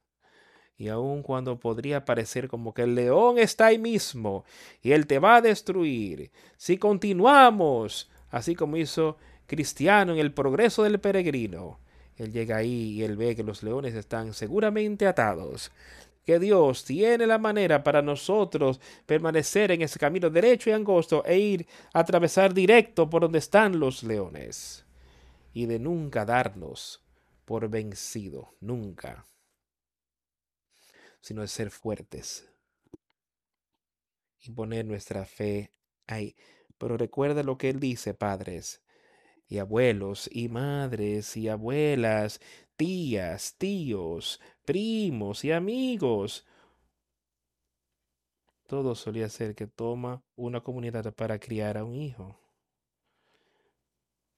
[0.75, 4.43] Y aun cuando podría parecer como que el león está ahí mismo
[4.81, 9.15] y Él te va a destruir, si continuamos, así como hizo
[9.47, 11.79] Cristiano en el progreso del peregrino,
[12.17, 15.71] Él llega ahí y Él ve que los leones están seguramente atados,
[16.29, 21.39] que Dios tiene la manera para nosotros permanecer en ese camino derecho y angosto e
[21.39, 24.85] ir a atravesar directo por donde están los leones
[25.53, 27.03] y de nunca darnos
[27.45, 29.25] por vencido, nunca,
[31.19, 32.47] sino de ser fuertes
[34.39, 35.71] y poner nuestra fe
[36.05, 36.35] ahí.
[36.77, 38.83] Pero recuerda lo que Él dice, padres
[39.49, 42.39] y abuelos y madres y abuelas,
[42.77, 46.45] tías, tíos, primos y amigos.
[48.67, 52.39] Todo solía ser que toma una comunidad para criar a un hijo.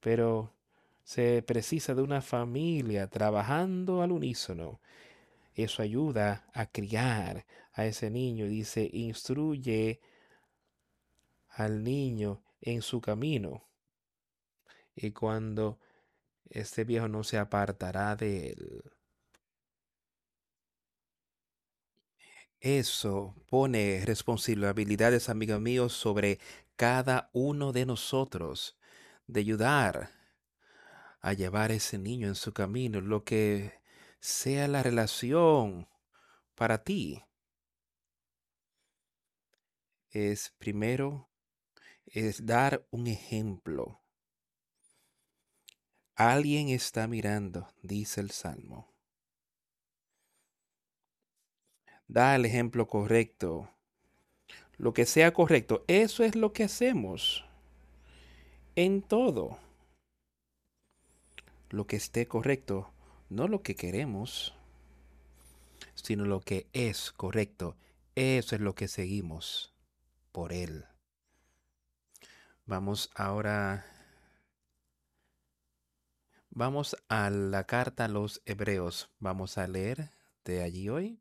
[0.00, 0.54] Pero
[1.04, 4.80] se precisa de una familia trabajando al unísono.
[5.54, 7.44] Eso ayuda a criar
[7.74, 8.46] a ese niño.
[8.46, 10.00] Dice, instruye
[11.50, 13.62] al niño en su camino.
[14.94, 15.78] Y cuando
[16.50, 18.82] este viejo no se apartará de él.
[22.60, 26.38] Eso pone responsabilidades, amigos míos, sobre
[26.76, 28.76] cada uno de nosotros
[29.26, 30.10] de ayudar
[31.20, 33.80] a llevar a ese niño en su camino, lo que
[34.20, 35.88] sea la relación
[36.54, 37.24] para ti.
[40.10, 41.30] Es primero,
[42.06, 44.01] es dar un ejemplo.
[46.14, 48.92] Alguien está mirando, dice el Salmo.
[52.06, 53.70] Da el ejemplo correcto.
[54.76, 57.44] Lo que sea correcto, eso es lo que hacemos
[58.76, 59.58] en todo
[61.70, 62.92] lo que esté correcto,
[63.30, 64.54] no lo que queremos,
[65.94, 67.76] sino lo que es correcto.
[68.14, 69.72] Eso es lo que seguimos
[70.32, 70.84] por Él.
[72.66, 73.86] Vamos ahora,
[76.54, 79.10] vamos a la carta a los hebreos.
[79.18, 80.12] Vamos a leer
[80.44, 81.20] de allí hoy.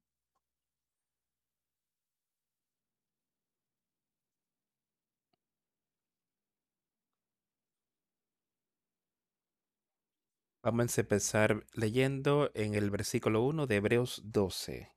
[10.64, 14.92] Vamos a empezar leyendo en el versículo 1 de Hebreos 12.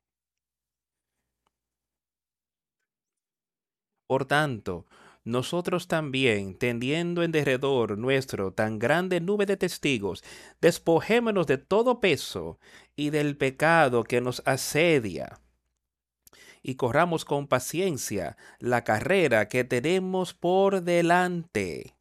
[4.06, 4.86] Por tanto,
[5.24, 10.22] nosotros también, tendiendo en derredor nuestro tan grande nube de testigos,
[10.60, 12.58] despojémonos de todo peso
[12.94, 15.40] y del pecado que nos asedia,
[16.62, 21.96] y corramos con paciencia la carrera que tenemos por delante.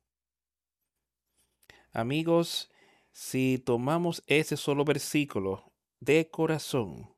[1.93, 2.71] Amigos,
[3.11, 7.15] si tomamos ese solo versículo de corazón,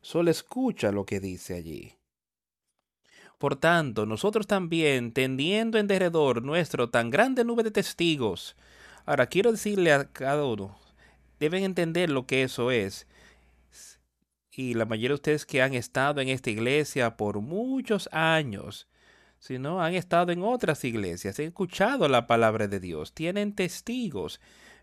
[0.00, 2.01] solo escucha lo que dice allí.
[3.42, 8.54] Por tanto, nosotros también, tendiendo en derredor nuestro tan grande nube de testigos,
[9.04, 10.78] ahora quiero decirle a cada uno,
[11.40, 13.08] deben entender lo que eso es.
[14.52, 18.86] Y la mayoría de ustedes que han estado en esta iglesia por muchos años,
[19.40, 24.40] si no, han estado en otras iglesias, han escuchado la palabra de Dios, tienen testigos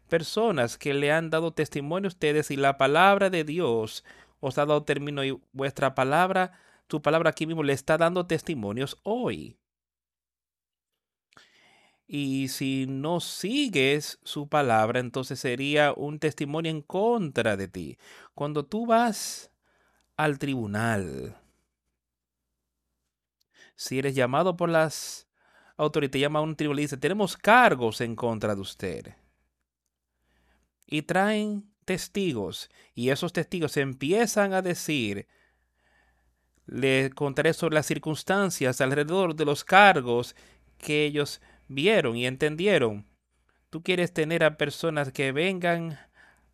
[0.10, 4.04] personas que le han dado testimonio a ustedes y la palabra de Dios
[4.42, 8.98] os ha dado término y vuestra palabra, tu palabra aquí mismo le está dando testimonios
[9.04, 9.58] hoy.
[12.08, 17.98] Y si no sigues su palabra, entonces sería un testimonio en contra de ti.
[18.34, 19.52] Cuando tú vas
[20.18, 21.38] al tribunal,
[23.76, 25.28] si eres llamado por las
[25.78, 29.16] autoridades, llama a un tribunal y dice, tenemos cargos en contra de usted
[30.88, 35.28] y traen testigos y esos testigos empiezan a decir,
[36.70, 40.36] le contaré sobre las circunstancias alrededor de los cargos
[40.78, 43.06] que ellos vieron y entendieron.
[43.70, 46.00] Tú quieres tener a personas que vengan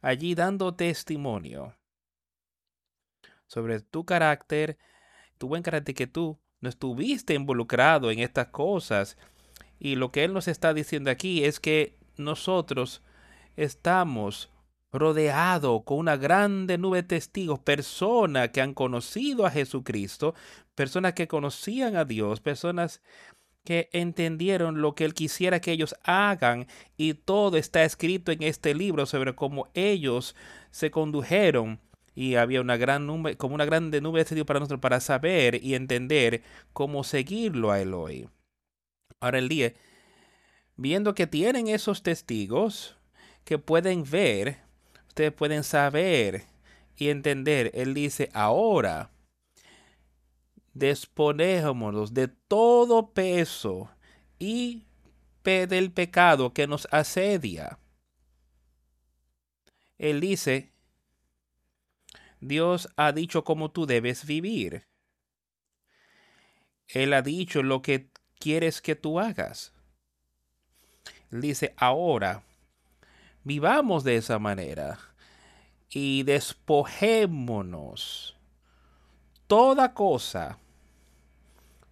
[0.02, 1.76] allí dando testimonio
[3.48, 4.78] sobre tu carácter,
[5.38, 9.18] tu buen carácter, que tú no estuviste involucrado en estas cosas.
[9.80, 13.02] Y lo que Él nos está diciendo aquí es que nosotros
[13.58, 14.50] estamos
[14.96, 20.34] rodeados con una grande nube de testigos, personas que han conocido a Jesucristo,
[20.74, 23.02] personas que conocían a Dios, personas
[23.64, 26.68] que entendieron lo que Él quisiera que ellos hagan
[26.98, 30.36] y todo está escrito en este libro sobre cómo ellos
[30.72, 31.80] se condujeron
[32.14, 35.62] y había una gran nube, como una grande nube de testigo para nosotros para saber
[35.62, 38.30] y entender cómo seguirlo a él hoy.
[39.20, 39.74] Ahora el día,
[40.78, 42.98] viendo que tienen esos testigos
[43.44, 44.65] que pueden ver,
[45.16, 46.44] ustedes pueden saber
[46.98, 47.72] y entender.
[47.74, 49.12] Él dice, ahora
[50.74, 53.90] disponémonos de todo peso
[54.40, 54.84] y
[55.42, 57.80] del pecado que nos asedia.
[59.98, 60.74] Él dice,
[62.42, 64.86] Dios ha dicho cómo tú debes vivir.
[66.90, 69.72] Él ha dicho lo que quieres que tú hagas.
[71.32, 72.44] Él dice, ahora,
[73.46, 75.00] vivamos de esa manera
[75.90, 78.36] y despojémonos
[79.48, 80.60] toda cosa,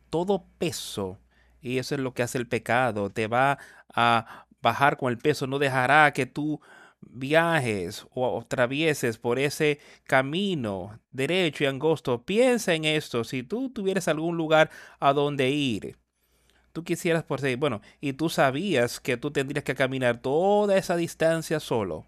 [0.09, 1.17] todo peso.
[1.61, 3.09] Y eso es lo que hace el pecado.
[3.09, 3.57] Te va
[3.95, 5.47] a bajar con el peso.
[5.47, 6.59] No dejará que tú
[6.99, 12.23] viajes o travieses por ese camino derecho y angosto.
[12.23, 13.23] Piensa en esto.
[13.23, 15.97] Si tú tuvieras algún lugar a donde ir,
[16.73, 17.57] tú quisieras por seguir.
[17.57, 22.05] Bueno, y tú sabías que tú tendrías que caminar toda esa distancia solo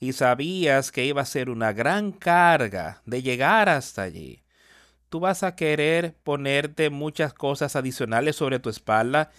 [0.00, 4.42] y sabías que iba a ser una gran carga de llegar hasta allí,
[5.08, 9.30] tú vas a querer ponerte muchas cosas adicionales sobre tu espalda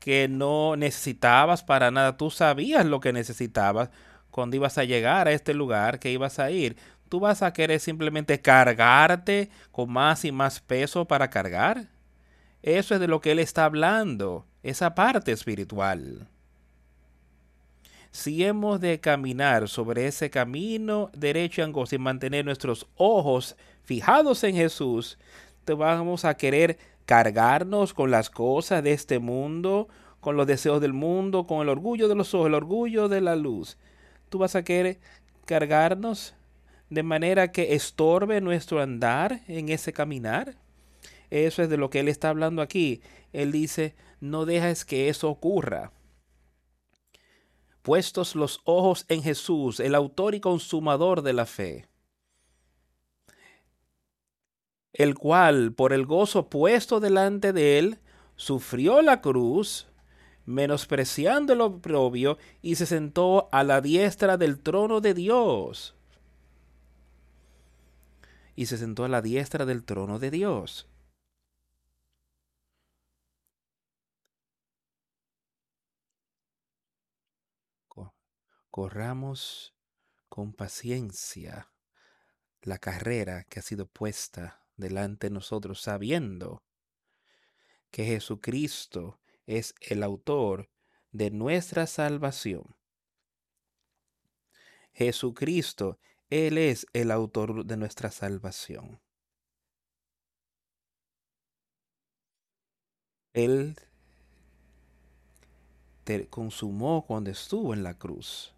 [0.00, 2.16] que no necesitabas para nada.
[2.16, 3.90] Tú sabías lo que necesitabas
[4.30, 6.76] cuando ibas a llegar a este lugar que ibas a ir.
[7.08, 11.88] Tú vas a querer simplemente cargarte con más y más peso para cargar.
[12.62, 16.28] Eso es de lo que él está hablando, esa parte espiritual
[18.10, 24.42] si hemos de caminar sobre ese camino derecho y angosto y mantener nuestros ojos fijados
[24.44, 25.18] en Jesús,
[25.64, 29.88] te vamos a querer cargarnos con las cosas de este mundo,
[30.20, 33.36] con los deseos del mundo, con el orgullo de los ojos, el orgullo de la
[33.36, 33.78] luz.
[34.30, 34.98] Tú vas a querer
[35.44, 36.34] cargarnos
[36.90, 40.56] de manera que estorbe nuestro andar en ese caminar.
[41.30, 43.02] Eso es de lo que él está hablando aquí.
[43.32, 45.92] Él dice, no dejes que eso ocurra
[47.88, 51.88] puestos los ojos en Jesús, el autor y consumador de la fe,
[54.92, 57.98] el cual, por el gozo puesto delante de él,
[58.36, 59.88] sufrió la cruz,
[60.44, 65.94] menospreciando el oprobio, y se sentó a la diestra del trono de Dios.
[68.54, 70.88] Y se sentó a la diestra del trono de Dios.
[78.78, 79.74] Corramos
[80.28, 81.68] con paciencia
[82.62, 86.62] la carrera que ha sido puesta delante de nosotros, sabiendo
[87.90, 90.70] que Jesucristo es el autor
[91.10, 92.76] de nuestra salvación.
[94.92, 95.98] Jesucristo,
[96.30, 99.00] Él es el autor de nuestra salvación.
[103.32, 103.76] Él
[106.04, 108.54] te consumó cuando estuvo en la cruz.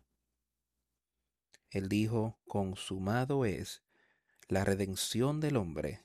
[1.71, 3.85] Él dijo, consumado es
[4.49, 6.05] la redención del hombre.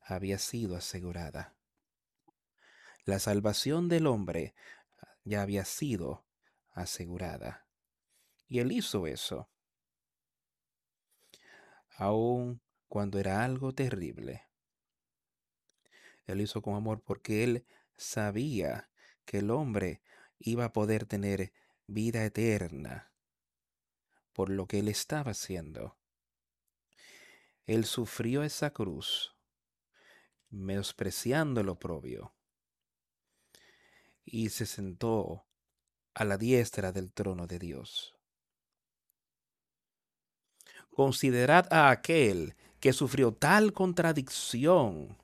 [0.00, 1.54] Había sido asegurada.
[3.04, 4.54] La salvación del hombre
[5.24, 6.24] ya había sido
[6.70, 7.66] asegurada.
[8.48, 9.50] Y él hizo eso.
[11.96, 14.48] Aun cuando era algo terrible.
[16.26, 18.88] Él hizo con amor porque él sabía
[19.26, 20.00] que el hombre
[20.38, 21.52] iba a poder tener
[21.86, 23.11] vida eterna
[24.32, 25.96] por lo que él estaba haciendo.
[27.66, 29.36] Él sufrió esa cruz,
[30.50, 32.34] menospreciando lo propio,
[34.24, 35.46] y se sentó
[36.14, 38.14] a la diestra del trono de Dios.
[40.90, 45.21] Considerad a aquel que sufrió tal contradicción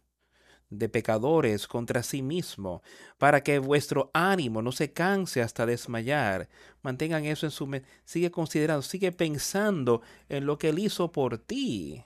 [0.71, 2.83] de pecadores contra sí mismo,
[3.17, 6.49] para que vuestro ánimo no se canse hasta desmayar.
[6.83, 7.89] Mantengan eso en su mente.
[8.05, 12.05] Sigue considerando, sigue pensando en lo que Él hizo por ti.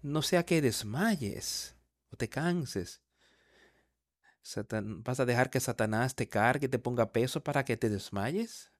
[0.00, 1.76] No sea que desmayes
[2.10, 3.02] o te canses.
[5.04, 8.72] ¿Vas a dejar que Satanás te cargue, te ponga peso para que te desmayes?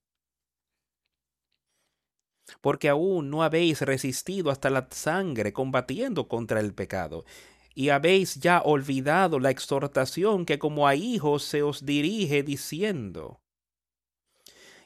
[2.60, 7.24] Porque aún no habéis resistido hasta la sangre combatiendo contra el pecado
[7.74, 13.40] y habéis ya olvidado la exhortación que como a hijos se os dirige diciendo,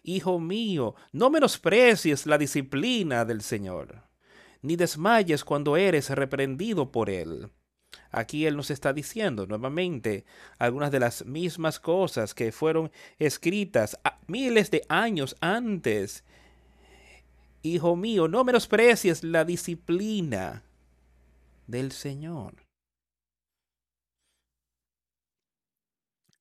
[0.03, 4.05] Hijo mío, no menosprecies la disciplina del Señor,
[4.62, 7.51] ni desmayes cuando eres reprendido por Él.
[8.12, 10.24] Aquí Él nos está diciendo nuevamente
[10.59, 16.24] algunas de las mismas cosas que fueron escritas miles de años antes
[17.66, 20.62] Hijo mío, no menosprecies la disciplina
[21.66, 22.65] del Señor.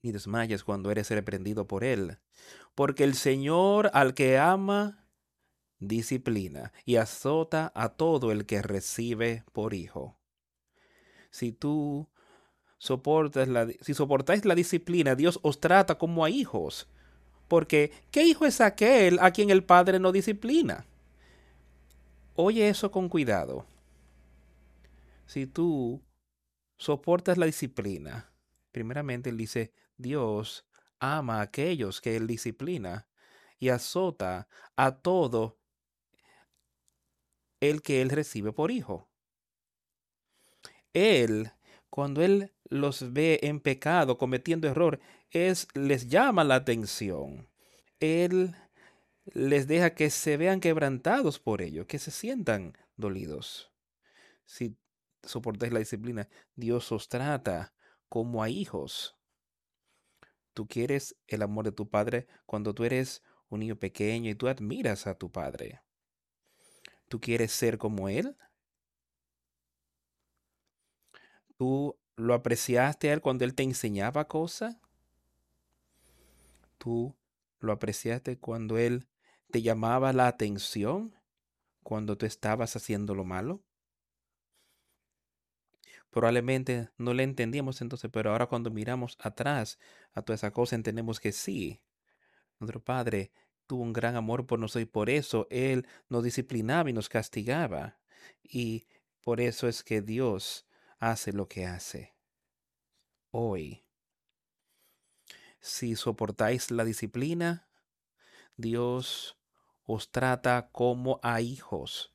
[0.05, 2.19] Ni desmayes cuando eres reprendido por Él,
[2.75, 5.07] porque el Señor al que ama,
[5.79, 10.15] disciplina y azota a todo el que recibe por hijo.
[11.31, 12.07] Si tú
[12.77, 16.87] soportas la, si soportáis la disciplina, Dios os trata como a hijos.
[17.47, 20.85] Porque, ¿qué hijo es aquel a quien el Padre no disciplina?
[22.35, 23.65] Oye eso con cuidado.
[25.25, 25.99] Si tú
[26.77, 28.29] soportas la disciplina,
[28.71, 30.65] primeramente él dice, Dios
[30.99, 33.07] ama a aquellos que él disciplina
[33.59, 35.59] y azota a todo
[37.59, 39.09] el que él recibe por hijo.
[40.93, 41.51] Él,
[41.89, 44.99] cuando él los ve en pecado, cometiendo error,
[45.31, 47.49] es les llama la atención.
[47.99, 48.55] Él
[49.25, 53.71] les deja que se vean quebrantados por ello, que se sientan dolidos.
[54.45, 54.77] Si
[55.23, 57.73] soportáis la disciplina, Dios os trata
[58.07, 59.17] como a hijos.
[60.55, 64.47] Tú quieres el amor de tu padre cuando tú eres un niño pequeño y tú
[64.47, 65.81] admiras a tu padre.
[67.09, 68.37] ¿Tú quieres ser como él?
[71.57, 74.77] ¿Tú lo apreciaste a él cuando él te enseñaba cosas?
[76.77, 77.13] ¿Tú
[77.59, 79.09] lo apreciaste cuando él
[79.51, 81.13] te llamaba la atención
[81.83, 83.61] cuando tú estabas haciendo lo malo?
[86.15, 89.77] Probablemente no le entendíamos entonces, pero ahora cuando miramos atrás
[90.13, 91.81] a toda esa cosa entendemos que sí.
[92.57, 93.33] Nuestro Padre
[93.67, 97.99] tuvo un gran amor por nosotros y por eso Él nos disciplinaba y nos castigaba.
[98.41, 98.87] Y
[99.19, 100.65] por eso es que Dios
[100.99, 102.15] hace lo que hace.
[103.31, 103.83] Hoy,
[105.59, 107.67] si soportáis la disciplina,
[108.55, 109.37] Dios
[109.83, 112.14] os trata como a hijos.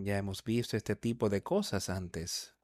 [0.00, 2.54] Ya hemos visto este tipo de cosas antes.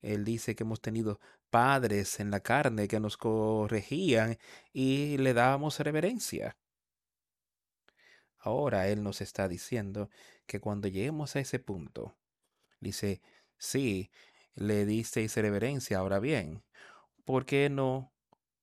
[0.00, 1.20] Él dice que hemos tenido
[1.50, 4.38] padres en la carne que nos corregían
[4.72, 6.56] y le dábamos reverencia.
[8.38, 10.08] Ahora Él nos está diciendo
[10.46, 12.16] que cuando lleguemos a ese punto,
[12.80, 13.20] dice,
[13.58, 14.10] sí,
[14.54, 16.64] le disteis reverencia, ahora bien,
[17.26, 18.10] ¿por qué no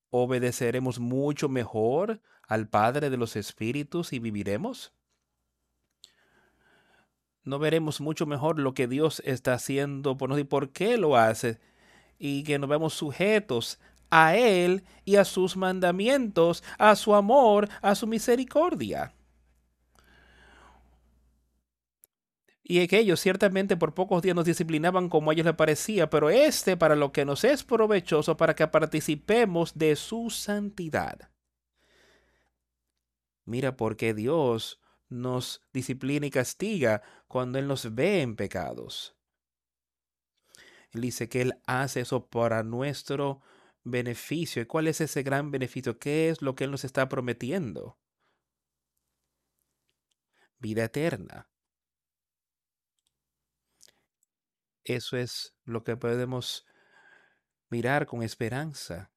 [0.09, 4.91] obedeceremos mucho mejor al Padre de los Espíritus y viviremos?
[7.45, 11.15] No veremos mucho mejor lo que Dios está haciendo por nosotros y por qué lo
[11.15, 11.59] hace.
[12.17, 13.79] Y que nos vemos sujetos
[14.09, 19.13] a Él y a sus mandamientos, a su amor, a su misericordia.
[22.63, 26.31] Y que ellos ciertamente por pocos días nos disciplinaban como a ellos les parecía, pero
[26.31, 31.29] este para lo que nos es provechoso, para que participemos de su santidad.
[33.45, 34.79] Mira por qué Dios
[35.09, 39.15] nos disciplina y castiga cuando Él nos ve en pecados.
[40.91, 43.41] Él dice que Él hace eso para nuestro
[43.83, 44.61] beneficio.
[44.61, 45.99] ¿Y cuál es ese gran beneficio?
[45.99, 47.97] ¿Qué es lo que Él nos está prometiendo?
[50.57, 51.49] Vida eterna.
[54.83, 56.65] Eso es lo que podemos
[57.69, 59.11] mirar con esperanza,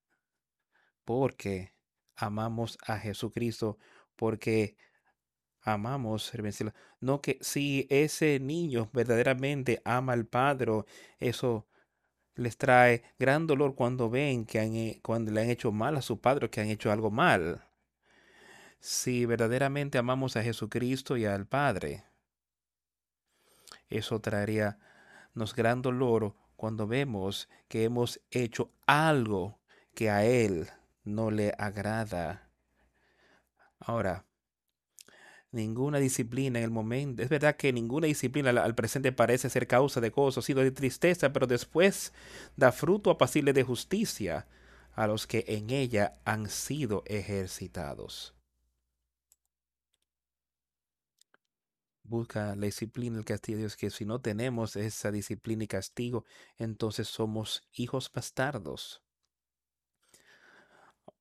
[1.05, 1.74] porque
[2.16, 3.78] amamos a Jesucristo,
[4.16, 4.76] porque
[5.72, 6.32] amamos
[7.00, 10.84] No que si ese niño verdaderamente ama al Padre,
[11.20, 11.66] eso
[12.38, 16.20] les trae gran dolor cuando ven que han, cuando le han hecho mal a su
[16.20, 17.64] padre, que han hecho algo mal.
[18.80, 22.04] Si verdaderamente amamos a Jesucristo y al Padre,
[23.88, 24.78] eso traería
[25.34, 29.58] nos gran dolor cuando vemos que hemos hecho algo
[29.94, 30.68] que a Él
[31.02, 32.50] no le agrada.
[33.80, 34.27] Ahora,
[35.53, 37.22] ninguna disciplina en el momento.
[37.22, 41.32] Es verdad que ninguna disciplina al, presente parece ser causa de gozo, sino de tristeza,
[41.32, 42.12] pero después
[42.57, 44.46] da fruto apacible de justicia
[44.94, 48.34] a los que en ella han sido ejercitados.
[52.03, 56.24] Busca la disciplina, el castigo de Dios, que si no tenemos esa disciplina y castigo,
[56.57, 59.01] entonces somos hijos bastardos.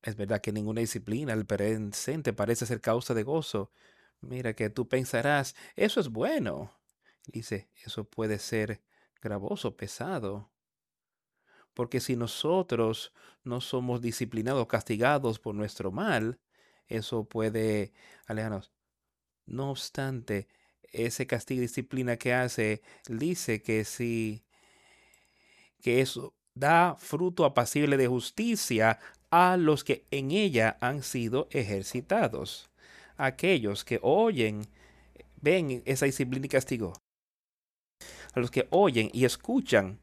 [0.02, 3.70] Es verdad que ninguna disciplina al presente parece ser causa de gozo.
[4.20, 6.72] Mira que tú pensarás, eso es bueno.
[7.26, 8.82] Dice, eso puede ser
[9.20, 10.50] gravoso, pesado.
[11.74, 13.12] Porque si nosotros
[13.44, 16.40] no somos disciplinados, castigados por nuestro mal,
[16.88, 17.92] eso puede
[18.26, 18.72] alejarnos.
[19.46, 20.48] No obstante,
[20.92, 24.44] ese castigo y disciplina que hace, dice que si
[25.80, 28.98] que eso da fruto apacible de justicia
[29.30, 32.70] a los que en ella han sido ejercitados.
[33.18, 34.66] Aquellos que oyen,
[35.40, 36.92] ven esa disciplina y castigo.
[38.32, 39.98] A los que oyen y escuchan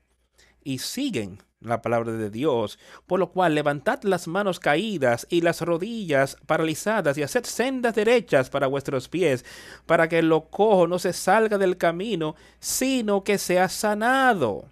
[0.64, 5.62] y siguen la palabra de Dios, por lo cual levantad las manos caídas y las
[5.62, 9.46] rodillas paralizadas y haced sendas derechas para vuestros pies,
[9.86, 14.70] para que lo cojo no se salga del camino, sino que sea sanado.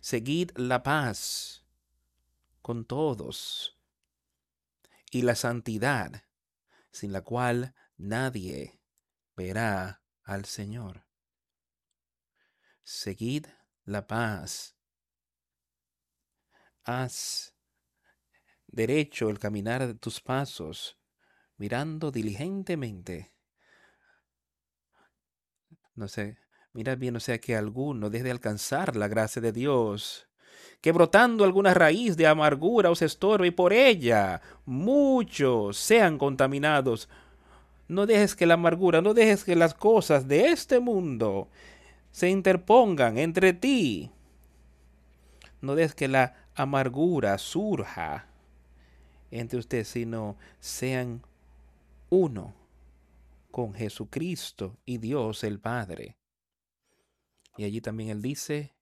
[0.00, 1.62] Seguid la paz
[2.62, 3.79] con todos
[5.10, 6.24] y la santidad,
[6.92, 8.80] sin la cual nadie
[9.36, 11.06] verá al Señor.
[12.82, 13.46] Seguid
[13.84, 14.76] la paz.
[16.84, 17.54] Haz
[18.66, 20.98] derecho el caminar de tus pasos,
[21.56, 23.34] mirando diligentemente.
[25.94, 26.38] No sé,
[26.72, 30.29] mira bien, o sea que alguno deje de alcanzar la gracia de Dios,
[30.80, 37.08] que brotando alguna raíz de amargura os estorbe y por ella muchos sean contaminados.
[37.88, 41.48] No dejes que la amargura, no dejes que las cosas de este mundo
[42.10, 44.10] se interpongan entre ti.
[45.60, 48.26] No dejes que la amargura surja
[49.30, 51.22] entre ustedes, sino sean
[52.08, 52.54] uno
[53.50, 56.16] con Jesucristo y Dios el Padre.
[57.56, 58.74] Y allí también él dice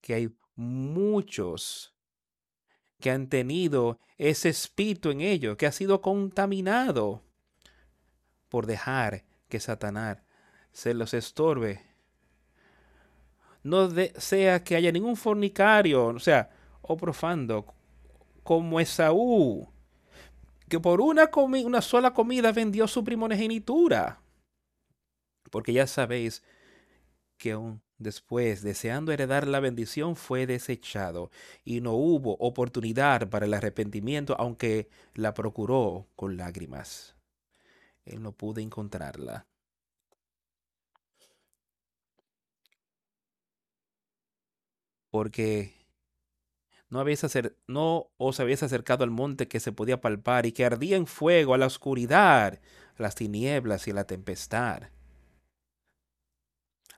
[0.00, 1.94] que hay muchos
[3.00, 7.22] que han tenido ese espíritu en ellos, que ha sido contaminado
[8.48, 10.18] por dejar que Satanás
[10.72, 11.86] se los estorbe.
[13.62, 16.50] No sea que haya ningún fornicario, o sea,
[16.82, 17.66] o profando,
[18.42, 19.68] como Esaú,
[20.68, 24.20] que por una, una sola comida vendió su primogenitura.
[25.52, 26.42] Porque ya sabéis
[27.36, 31.30] que aún después, deseando heredar la bendición, fue desechado
[31.64, 37.16] y no hubo oportunidad para el arrepentimiento, aunque la procuró con lágrimas.
[38.04, 39.46] Él no pudo encontrarla.
[45.10, 45.74] Porque
[46.90, 47.22] no, habéis
[47.66, 51.54] no os habéis acercado al monte que se podía palpar y que ardía en fuego,
[51.54, 52.60] a la oscuridad,
[52.98, 54.88] las tinieblas y la tempestad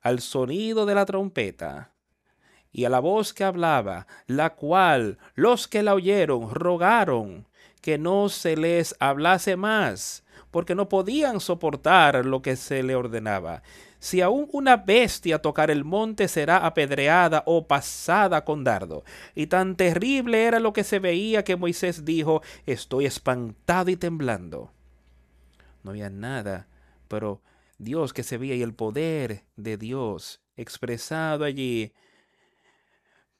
[0.00, 1.92] al sonido de la trompeta
[2.72, 7.46] y a la voz que hablaba, la cual los que la oyeron rogaron
[7.80, 13.62] que no se les hablase más, porque no podían soportar lo que se le ordenaba.
[13.98, 19.04] Si aún una bestia tocar el monte será apedreada o pasada con dardo.
[19.34, 24.72] Y tan terrible era lo que se veía que Moisés dijo, estoy espantado y temblando.
[25.82, 26.66] No había nada,
[27.08, 27.42] pero
[27.80, 31.92] Dios que se veía y el poder de Dios expresado allí.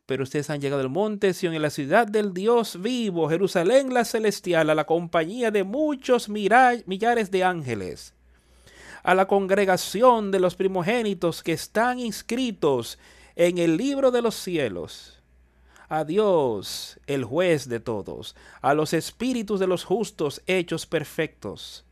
[0.07, 4.05] Pero ustedes han llegado al monte Sion, en la ciudad del Dios vivo, Jerusalén la
[4.05, 8.15] celestial, a la compañía de muchos millares de ángeles,
[9.03, 12.99] a la congregación de los primogénitos que están inscritos
[13.37, 15.21] en el libro de los cielos
[15.91, 21.85] a Dios, el juez de todos, a los espíritus de los justos hechos perfectos,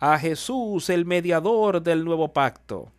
[0.00, 2.92] a Jesús, el mediador del nuevo pacto,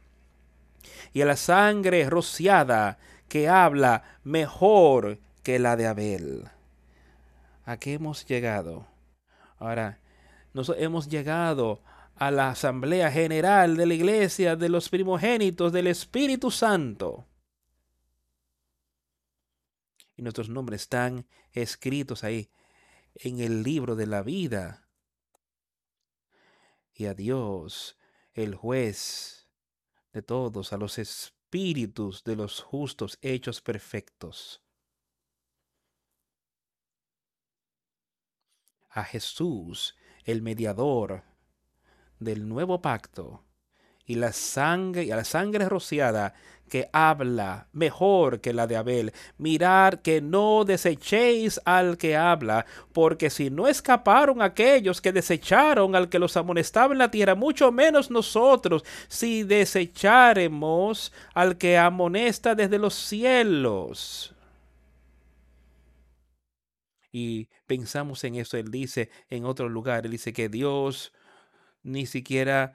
[1.13, 6.49] y a la sangre rociada que habla mejor que la de Abel.
[7.65, 8.87] ¿A qué hemos llegado?
[9.59, 9.99] Ahora,
[10.53, 11.81] nos hemos llegado
[12.15, 17.27] a la asamblea general de la iglesia de los primogénitos del Espíritu Santo.
[20.15, 22.49] Y nuestros nombres están escritos ahí
[23.15, 24.86] en el libro de la vida
[26.97, 27.95] y a Dios,
[28.33, 29.47] el juez
[30.13, 34.63] de todos, a los espíritus de los justos hechos perfectos.
[38.89, 41.23] A Jesús, el mediador
[42.19, 43.46] del nuevo pacto,
[44.07, 46.33] y la sangre y a la sangre rociada
[46.69, 49.13] que habla mejor que la de Abel.
[49.37, 56.09] Mirad que no desechéis al que habla, porque si no escaparon aquellos que desecharon al
[56.09, 62.79] que los amonestaba en la tierra, mucho menos nosotros, si desecharemos al que amonesta desde
[62.79, 64.33] los cielos.
[67.11, 68.57] y pensamos en eso.
[68.57, 71.13] Él dice en otro lugar, él dice que Dios
[71.83, 72.73] ni siquiera,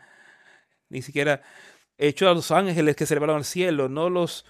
[0.93, 1.43] ni siquiera
[1.99, 4.45] echó a los ángeles que se elevaron al cielo, no los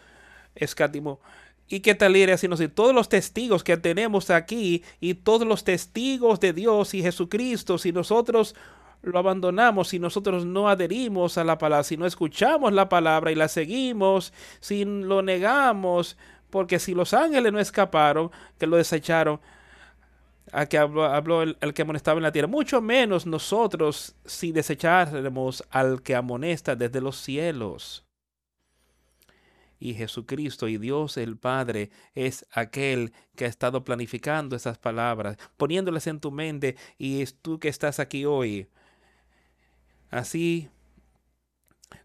[0.54, 1.20] escatimó.
[1.68, 2.48] ¿Y qué tal ir así?
[2.48, 7.02] No sé, todos los testigos que tenemos aquí y todos los testigos de Dios y
[7.02, 8.54] Jesucristo, si nosotros
[9.00, 13.34] lo abandonamos, si nosotros no adherimos a la palabra, si no escuchamos la palabra y
[13.34, 16.16] la seguimos, si lo negamos,
[16.50, 19.40] porque si los ángeles no escaparon, que lo desecharon,
[20.50, 26.02] a que habló, el, que amonestaba en la tierra, mucho menos nosotros si desecháramos al
[26.02, 28.04] que amonesta desde los cielos.
[29.78, 36.06] Y Jesucristo y Dios el Padre es aquel que ha estado planificando esas palabras, poniéndolas
[36.06, 38.68] en tu mente y es tú que estás aquí hoy.
[40.10, 40.68] Así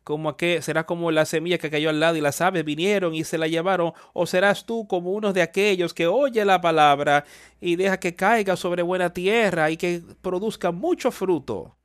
[0.03, 3.23] como que será como la semilla que cayó al lado y las aves vinieron y
[3.23, 7.25] se la llevaron, o serás tú como uno de aquellos que oye la palabra
[7.59, 11.75] y deja que caiga sobre buena tierra y que produzca mucho fruto.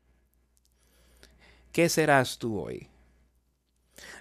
[1.73, 2.92] ¿Qué serás tú hoy?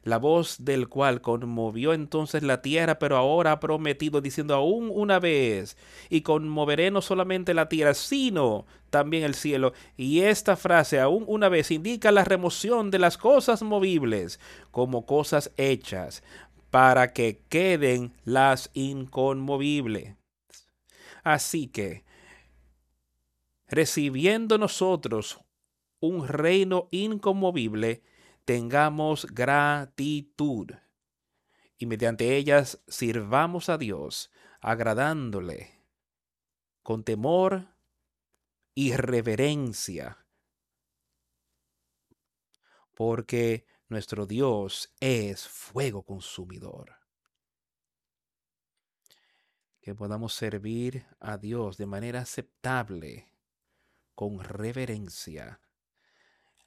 [0.03, 5.19] La voz del cual conmovió entonces la tierra, pero ahora ha prometido, diciendo aún una
[5.19, 5.77] vez,
[6.09, 9.73] y conmoveré no solamente la tierra, sino también el cielo.
[9.97, 14.39] Y esta frase aún una vez indica la remoción de las cosas movibles
[14.71, 16.23] como cosas hechas,
[16.71, 20.15] para que queden las inconmovibles.
[21.23, 22.03] Así que,
[23.67, 25.39] recibiendo nosotros
[25.99, 28.01] un reino inconmovible,
[28.51, 30.71] tengamos gratitud
[31.77, 34.29] y mediante ellas sirvamos a Dios,
[34.59, 35.85] agradándole
[36.83, 37.69] con temor
[38.75, 40.25] y reverencia,
[42.93, 46.97] porque nuestro Dios es fuego consumidor.
[49.79, 53.31] Que podamos servir a Dios de manera aceptable,
[54.13, 55.61] con reverencia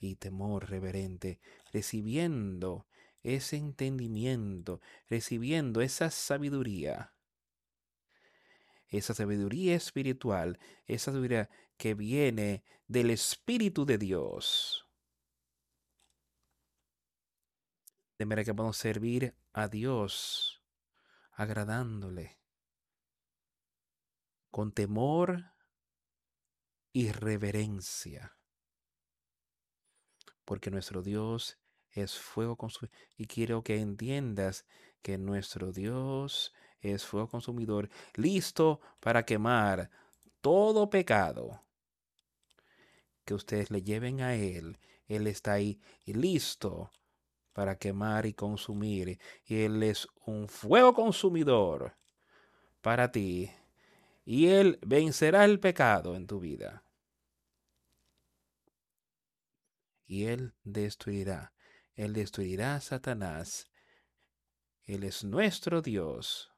[0.09, 1.41] y temor reverente,
[1.73, 2.87] recibiendo
[3.23, 7.15] ese entendimiento, recibiendo esa sabiduría,
[8.89, 14.87] esa sabiduría espiritual, esa sabiduría que viene del Espíritu de Dios.
[18.19, 20.63] De manera que podamos servir a Dios
[21.33, 22.39] agradándole
[24.51, 25.53] con temor
[26.93, 28.37] y reverencia
[30.45, 31.59] porque nuestro Dios
[31.91, 32.97] es fuego consumidor.
[33.17, 34.67] Y quiero que entiendas
[35.03, 39.91] que nuestro Dios es fuego consumidor, listo para quemar
[40.41, 41.61] todo pecado
[43.25, 44.79] que ustedes le lleven a Él.
[45.07, 46.91] Él está ahí listo
[47.53, 49.19] para quemar y consumir.
[49.47, 51.97] Y Él es un fuego consumidor
[52.83, 53.51] para ti.
[54.25, 56.84] Y Él vencerá el pecado en tu vida.
[60.07, 61.53] Y él destruirá.
[61.95, 63.71] Él destruirá a Satanás.
[64.83, 66.53] Él es nuestro Dios.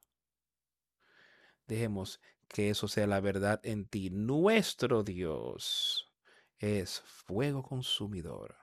[1.66, 4.10] Dejemos que eso sea la verdad en ti.
[4.10, 6.12] Nuestro Dios
[6.58, 8.56] es fuego consumidor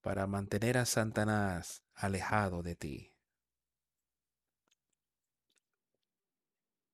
[0.00, 3.14] para mantener a Satanás alejado de ti.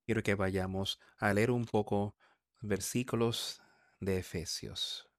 [0.05, 2.17] Quiero que vayamos a leer un poco
[2.61, 3.63] versículos
[4.01, 5.14] de Efesios.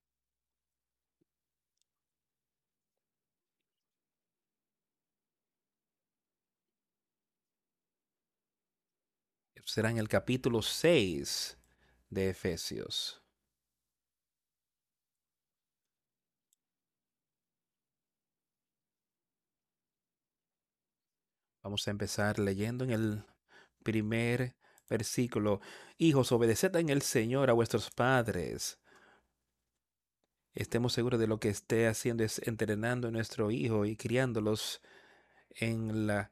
[9.66, 11.58] Será en el capítulo 6
[12.10, 13.22] de Efesios.
[21.64, 23.24] Vamos a empezar leyendo en el
[23.82, 24.56] primer
[24.88, 25.62] versículo.
[25.98, 28.80] Hijos, obedeced en el Señor a vuestros padres.
[30.54, 34.80] Estemos seguros de lo que esté haciendo es entrenando a nuestro hijo y criándolos
[35.50, 36.32] en la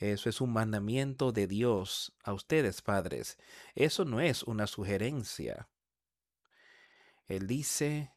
[0.00, 3.38] Eso es un mandamiento de Dios a ustedes, padres.
[3.74, 5.68] Eso no es una sugerencia.
[7.26, 8.10] Él dice,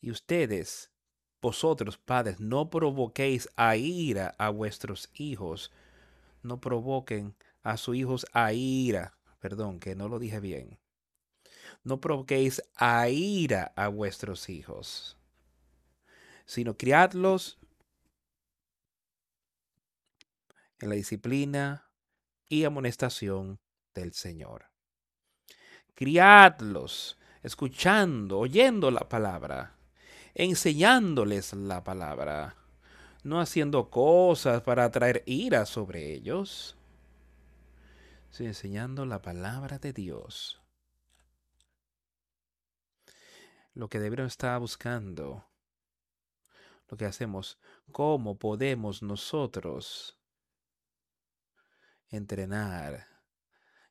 [0.00, 0.90] y ustedes,
[1.40, 5.70] vosotros, padres, no provoquéis a ira a vuestros hijos.
[6.42, 9.16] No provoquen a sus hijos a ira.
[9.38, 10.80] Perdón, que no lo dije bien.
[11.84, 15.16] no provoquéis a ira a vuestros hijos,
[16.44, 17.58] sino criadlos
[20.82, 21.88] en la disciplina
[22.48, 23.60] y amonestación
[23.94, 24.66] del Señor.
[25.94, 29.76] Criadlos, escuchando, oyendo la palabra,
[30.34, 32.56] enseñándoles la palabra,
[33.22, 36.76] no haciendo cosas para traer ira sobre ellos,
[38.30, 40.60] sino enseñando la palabra de Dios.
[43.74, 45.46] Lo que debemos estar buscando,
[46.88, 47.60] lo que hacemos,
[47.92, 50.18] cómo podemos nosotros
[52.12, 53.08] entrenar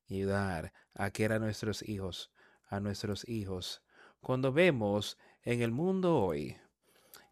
[0.07, 2.31] y ayudar a que a nuestros hijos,
[2.69, 3.81] a nuestros hijos.
[4.21, 6.57] Cuando vemos en el mundo hoy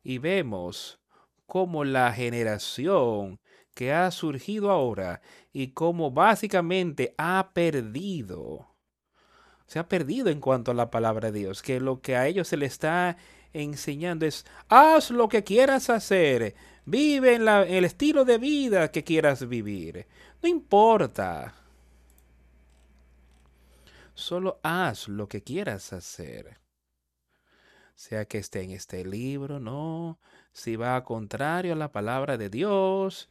[0.03, 0.99] y vemos
[1.45, 3.39] cómo la generación
[3.73, 5.21] que ha surgido ahora
[5.53, 8.75] y cómo básicamente ha perdido,
[9.67, 12.47] se ha perdido en cuanto a la palabra de Dios, que lo que a ellos
[12.47, 13.17] se les está
[13.53, 19.03] enseñando es, haz lo que quieras hacer, vive en, la, el estilo de vida que
[19.03, 20.07] quieras vivir,
[20.41, 21.53] no importa.
[24.13, 26.57] Solo haz lo que quieras hacer.
[27.95, 30.19] Sea que esté en este libro, no.
[30.51, 33.29] Si va contrario a la palabra de Dios,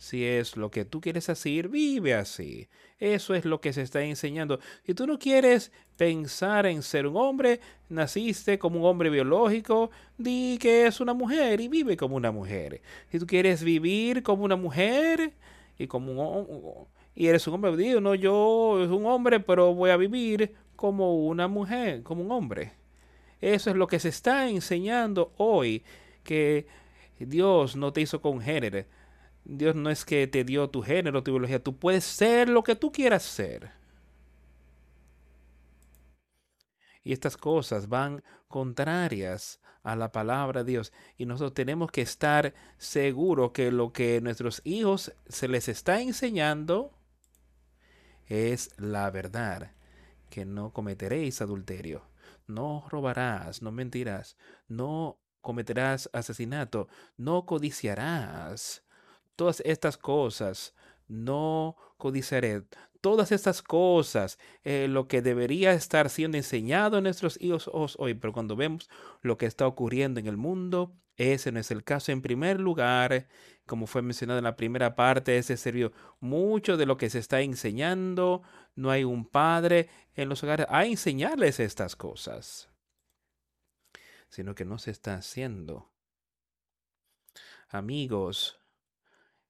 [0.00, 2.68] si es lo que tú quieres hacer, vive así.
[2.98, 4.58] Eso es lo que se está enseñando.
[4.86, 10.56] Si tú no quieres pensar en ser un hombre, naciste como un hombre biológico, di
[10.58, 12.80] que es una mujer y vive como una mujer.
[13.12, 15.34] Si tú quieres vivir como una mujer
[15.80, 19.90] y como un y eres un hombre, digo, no, yo es un hombre, pero voy
[19.90, 22.72] a vivir como una mujer, como un hombre.
[23.40, 25.82] Eso es lo que se está enseñando hoy,
[26.22, 26.66] que
[27.18, 28.84] Dios no te hizo con género.
[29.44, 31.62] Dios no es que te dio tu género, tu biología.
[31.62, 33.72] Tú puedes ser lo que tú quieras ser.
[37.02, 40.92] Y estas cosas van contrarias a la palabra de Dios.
[41.16, 46.92] Y nosotros tenemos que estar seguros que lo que nuestros hijos se les está enseñando
[48.26, 49.72] es la verdad,
[50.28, 52.02] que no cometeréis adulterio,
[52.46, 54.36] no robarás, no mentirás,
[54.68, 58.84] no cometerás asesinato, no codiciarás.
[59.34, 60.74] Todas estas cosas,
[61.10, 62.62] no codiciaré.
[63.00, 68.32] Todas estas cosas, eh, lo que debería estar siendo enseñado a nuestros hijos hoy, pero
[68.32, 68.88] cuando vemos
[69.22, 72.12] lo que está ocurriendo en el mundo, ese no es el caso.
[72.12, 73.26] En primer lugar,
[73.66, 75.92] como fue mencionado en la primera parte, ese servicio.
[76.20, 78.42] Mucho de lo que se está enseñando,
[78.74, 82.70] no hay un padre en los hogares a enseñarles estas cosas,
[84.28, 85.92] sino que no se está haciendo.
[87.68, 88.60] Amigos,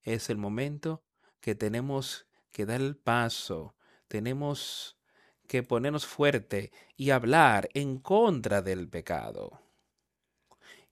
[0.03, 1.03] es el momento
[1.41, 3.75] que tenemos que dar el paso,
[4.09, 4.97] tenemos
[5.47, 9.61] que ponernos fuerte y hablar en contra del pecado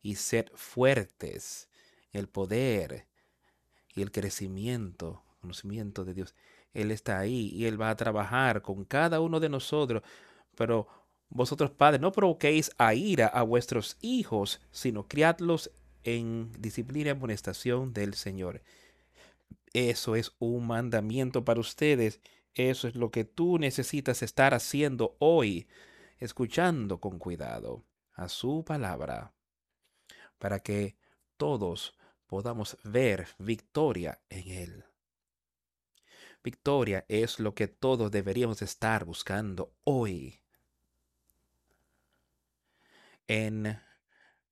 [0.03, 1.69] y ser fuertes.
[2.13, 3.07] El poder
[3.95, 6.35] y el crecimiento, conocimiento de Dios.
[6.73, 10.03] Él está ahí y Él va a trabajar con cada uno de nosotros.
[10.57, 10.89] Pero
[11.29, 15.71] vosotros, padres, no provoquéis a ira a vuestros hijos, sino criadlos
[16.05, 18.63] en disciplina y amonestación del Señor.
[19.73, 22.21] Eso es un mandamiento para ustedes.
[22.55, 25.69] Eso es lo que tú necesitas estar haciendo hoy,
[26.19, 29.33] escuchando con cuidado a su palabra
[30.39, 30.97] para que
[31.37, 31.95] todos
[32.27, 34.85] podamos ver victoria en Él.
[36.43, 40.41] Victoria es lo que todos deberíamos estar buscando hoy.
[43.27, 43.81] En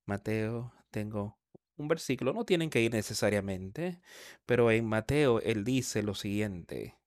[0.05, 1.39] Mateo tengo
[1.77, 4.01] un versículo, no tienen que ir necesariamente,
[4.45, 6.97] pero en Mateo él dice lo siguiente.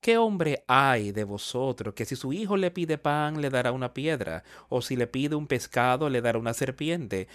[0.00, 3.94] ¿Qué hombre hay de vosotros que si su hijo le pide pan le dará una
[3.94, 7.28] piedra, o si le pide un pescado le dará una serpiente?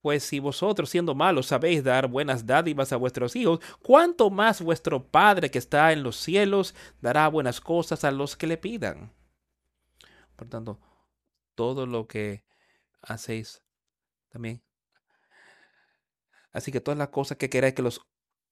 [0.00, 5.04] Pues si vosotros siendo malos sabéis dar buenas dádivas a vuestros hijos, ¿cuánto más vuestro
[5.06, 9.12] Padre que está en los cielos dará buenas cosas a los que le pidan?
[10.34, 10.80] Por tanto,
[11.54, 12.42] todo lo que
[13.00, 13.62] hacéis
[14.28, 14.60] también.
[16.52, 18.02] Así que todas las cosas que queráis que los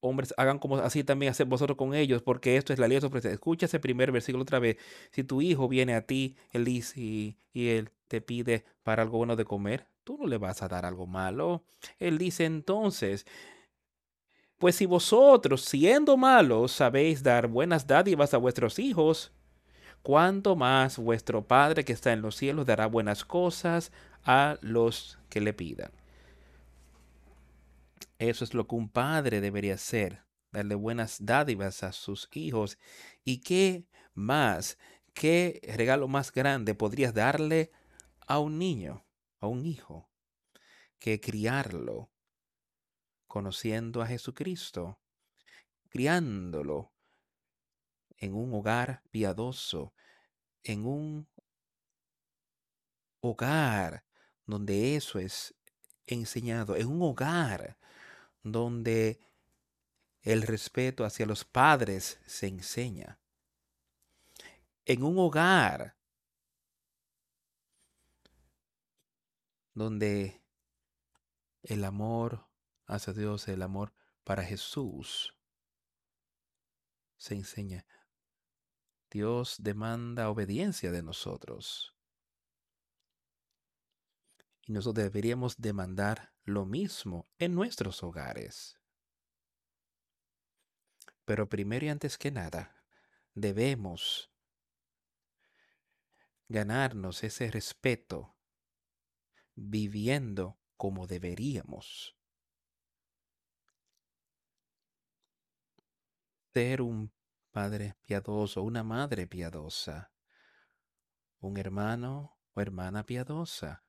[0.01, 3.32] hombres hagan como así también hacer vosotros con ellos, porque esto es la ley de
[3.32, 4.76] Escucha ese primer versículo otra vez.
[5.12, 9.36] Si tu hijo viene a ti, dice, y, y él te pide para algo bueno
[9.36, 11.64] de comer, tú no le vas a dar algo malo.
[11.98, 13.26] Él dice entonces,
[14.59, 19.32] pues si vosotros, siendo malos, sabéis dar buenas dádivas a vuestros hijos,
[20.03, 23.92] cuánto más vuestro Padre que está en los cielos dará buenas cosas
[24.24, 25.99] a los que le pidan.
[28.21, 32.77] Eso es lo que un padre debería hacer, darle buenas dádivas a sus hijos.
[33.25, 34.77] ¿Y qué más
[35.14, 37.73] ¿qué regalo más grande podrías darle
[38.27, 39.07] a un niño,
[39.41, 40.11] a un hijo,
[40.99, 42.11] que criarlo
[43.27, 45.01] conociendo a Jesucristo,
[45.89, 46.93] criándolo
[48.18, 49.95] en un hogar piadoso,
[50.62, 51.27] en un
[53.23, 54.05] hogar
[54.45, 55.55] donde eso es
[56.07, 57.80] enseñado, en un hogar
[58.43, 59.20] donde
[60.22, 63.18] el respeto hacia los padres se enseña,
[64.84, 65.97] en un hogar
[69.74, 70.43] donde
[71.62, 72.47] el amor
[72.86, 73.93] hacia Dios, el amor
[74.24, 75.34] para Jesús
[77.16, 77.86] se enseña.
[79.11, 81.95] Dios demanda obediencia de nosotros.
[84.71, 88.79] Nosotros deberíamos demandar lo mismo en nuestros hogares.
[91.25, 92.85] Pero primero y antes que nada,
[93.35, 94.33] debemos
[96.47, 98.37] ganarnos ese respeto
[99.57, 102.16] viviendo como deberíamos.
[106.55, 107.12] Ser un
[107.51, 110.12] padre piadoso, una madre piadosa,
[111.41, 113.85] un hermano o hermana piadosa,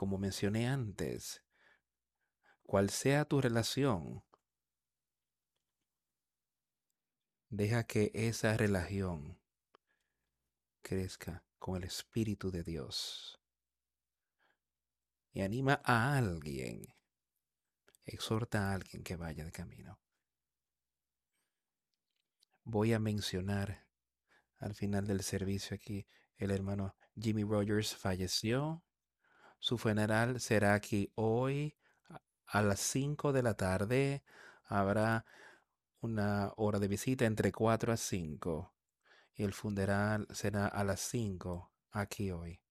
[0.00, 1.44] como mencioné antes,
[2.62, 4.24] cual sea tu relación,
[7.50, 9.38] deja que esa relación
[10.80, 13.42] crezca con el Espíritu de Dios.
[15.32, 16.86] Y anima a alguien,
[18.06, 20.00] exhorta a alguien que vaya de camino.
[22.64, 23.86] Voy a mencionar
[24.56, 26.06] al final del servicio aquí,
[26.38, 28.82] el hermano Jimmy Rogers falleció.
[29.60, 31.76] Su funeral será aquí hoy
[32.46, 34.24] a las 5 de la tarde.
[34.64, 35.26] Habrá
[36.00, 38.74] una hora de visita entre 4 a 5
[39.34, 42.62] y el funeral será a las 5 aquí hoy.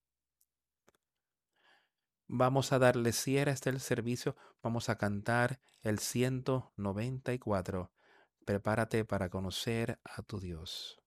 [2.28, 4.36] Vamos a darle cierre a este servicio.
[4.64, 7.92] Vamos a cantar el 194.
[8.46, 11.00] Prepárate para conocer a tu Dios.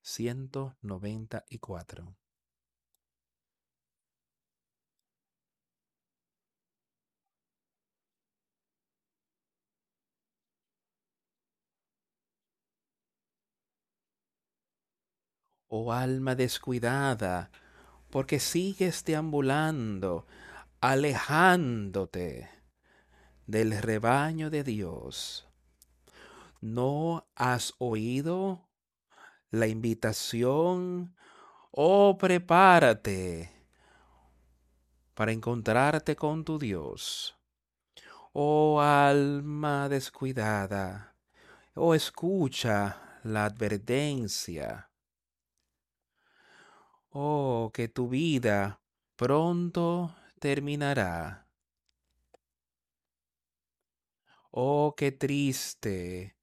[0.00, 2.19] 194.
[15.72, 17.52] Oh alma descuidada,
[18.10, 20.26] porque sigues deambulando,
[20.80, 22.50] alejándote
[23.46, 25.48] del rebaño de Dios.
[26.60, 28.68] ¿No has oído
[29.52, 31.14] la invitación?
[31.70, 33.52] Oh, prepárate
[35.14, 37.38] para encontrarte con tu Dios.
[38.32, 41.14] Oh alma descuidada,
[41.76, 44.89] oh escucha la advertencia
[47.12, 48.80] Oh, que tu vida
[49.16, 51.48] pronto terminará.
[54.52, 56.36] Oh, qué triste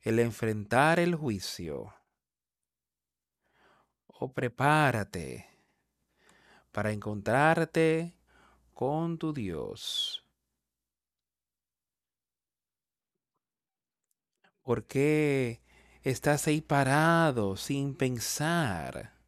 [0.00, 1.94] el enfrentar el juicio.
[4.08, 5.46] Oh, prepárate
[6.72, 8.16] para encontrarte
[8.74, 10.26] con tu Dios.
[14.62, 15.60] ¿Por qué
[16.02, 19.21] estás ahí parado sin pensar?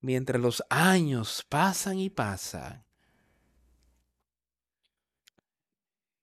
[0.00, 2.88] Mientras los años pasan y pasan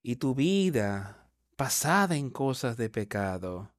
[0.08, 3.72] y tu vida pasada en cosas de pecado,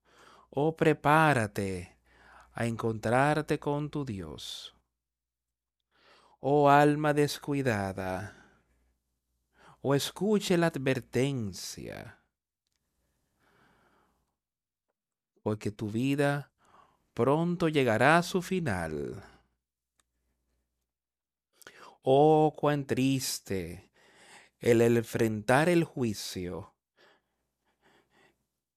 [0.51, 1.97] oh prepárate
[2.53, 4.75] a encontrarte con tu Dios.
[6.41, 8.35] Oh alma descuidada,
[9.81, 12.19] o oh, escuche la advertencia,
[15.45, 16.51] porque tu vida
[17.15, 19.23] pronto llegará a su final
[22.09, 23.91] Oh, cuán triste
[24.61, 26.73] el enfrentar el juicio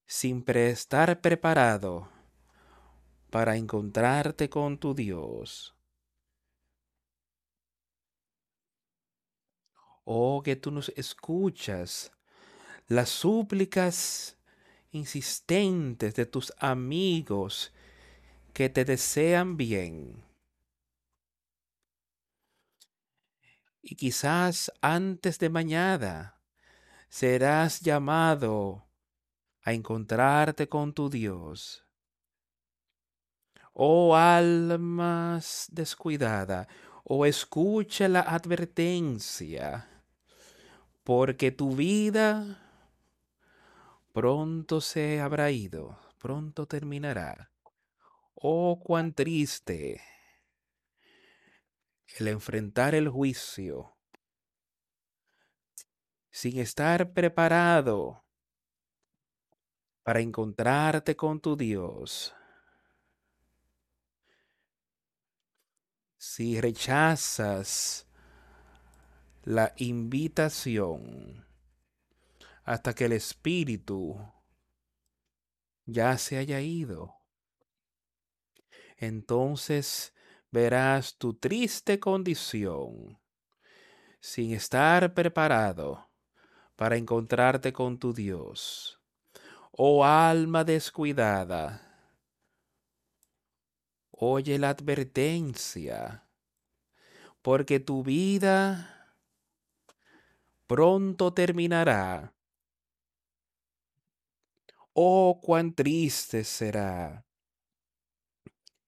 [0.04, 2.08] sin estar preparado
[3.30, 5.76] para encontrarte con tu Dios.
[10.02, 12.10] Oh, que tú nos escuchas
[12.88, 14.38] las súplicas
[14.90, 17.72] insistentes de tus amigos
[18.52, 20.29] que te desean bien.
[23.82, 26.40] Y quizás antes de mañana
[27.08, 28.86] serás llamado
[29.62, 31.86] a encontrarte con tu Dios.
[33.72, 36.68] Oh almas descuidada,
[37.04, 39.88] o oh, escucha la advertencia,
[41.02, 42.58] porque tu vida
[44.12, 47.50] pronto se habrá ido, pronto terminará.
[48.34, 50.00] Oh, cuán triste
[52.18, 53.96] el enfrentar el juicio
[56.30, 58.24] sin estar preparado
[60.02, 62.34] para encontrarte con tu Dios.
[66.16, 68.06] Si rechazas
[69.42, 71.46] la invitación
[72.64, 74.16] hasta que el Espíritu
[75.86, 77.16] ya se haya ido,
[78.98, 80.14] entonces
[80.50, 83.18] verás tu triste condición
[84.20, 86.10] sin estar preparado
[86.76, 89.00] para encontrarte con tu Dios.
[89.72, 91.80] Oh alma descuidada,
[94.10, 96.28] oye la advertencia,
[97.40, 99.16] porque tu vida
[100.66, 102.34] pronto terminará.
[104.92, 107.24] Oh, cuán triste será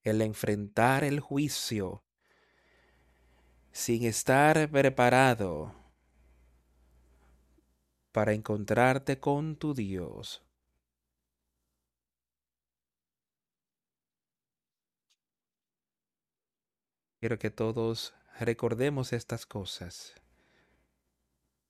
[0.03, 2.05] el enfrentar el juicio
[3.73, 5.75] sin estar preparado
[8.13, 10.43] para encontrarte con tu Dios.
[17.19, 20.22] Quiero que todos recordemos estas cosas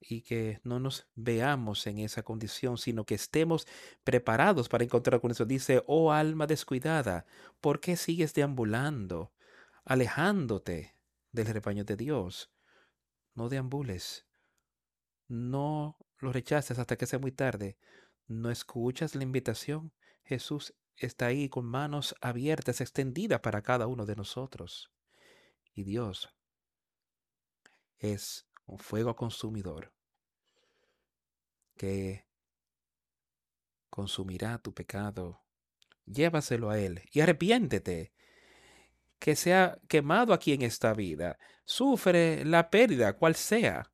[0.09, 3.67] y que no nos veamos en esa condición, sino que estemos
[4.05, 5.45] preparados para encontrar con eso.
[5.45, 7.25] Dice, oh alma descuidada,
[7.61, 9.33] ¿por qué sigues deambulando,
[9.85, 10.97] alejándote
[11.31, 12.51] del rebaño de Dios?
[13.35, 14.27] No deambules,
[15.29, 17.79] no lo rechaces hasta que sea muy tarde.
[18.27, 19.93] ¿No escuchas la invitación?
[20.25, 24.93] Jesús está ahí con manos abiertas, extendidas para cada uno de nosotros.
[25.75, 26.29] Y Dios
[27.99, 29.93] es un fuego consumidor
[31.77, 32.27] que
[33.91, 35.45] consumirá tu pecado.
[36.07, 38.13] Llévaselo a Él y arrepiéntete.
[39.19, 41.39] Que sea quemado aquí en esta vida.
[41.65, 43.93] Sufre la pérdida, cual sea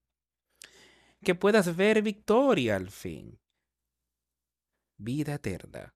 [1.22, 3.40] que puedas ver victoria al fin.
[4.96, 5.94] Vida eterna.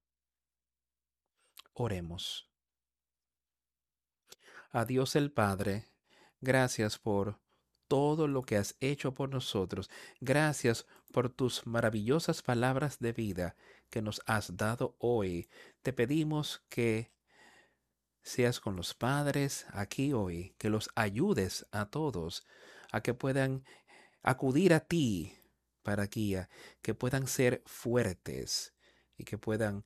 [1.73, 2.49] Oremos.
[4.71, 5.91] A Dios el Padre,
[6.39, 7.42] gracias por
[7.93, 9.87] todo lo que has hecho por nosotros.
[10.19, 13.55] Gracias por tus maravillosas palabras de vida
[13.91, 15.47] que nos has dado hoy.
[15.83, 17.11] Te pedimos que
[18.23, 22.47] seas con los padres aquí hoy, que los ayudes a todos
[22.91, 23.63] a que puedan
[24.23, 25.37] acudir a ti
[25.83, 26.49] para guía,
[26.81, 28.73] que puedan ser fuertes
[29.17, 29.85] y que puedan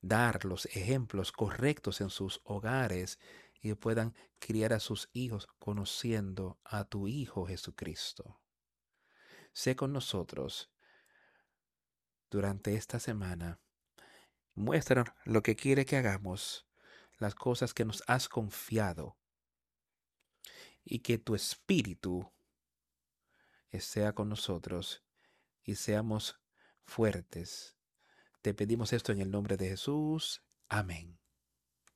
[0.00, 3.20] dar los ejemplos correctos en sus hogares
[3.64, 8.38] y puedan criar a sus hijos conociendo a tu Hijo Jesucristo.
[9.54, 10.70] Sé con nosotros
[12.30, 13.58] durante esta semana.
[14.54, 16.66] Muéstranos lo que quiere que hagamos,
[17.18, 19.16] las cosas que nos has confiado
[20.84, 22.30] y que tu espíritu
[23.72, 25.02] sea con nosotros
[25.62, 26.38] y seamos
[26.84, 27.78] fuertes.
[28.42, 30.42] Te pedimos esto en el nombre de Jesús.
[30.68, 31.23] Amén.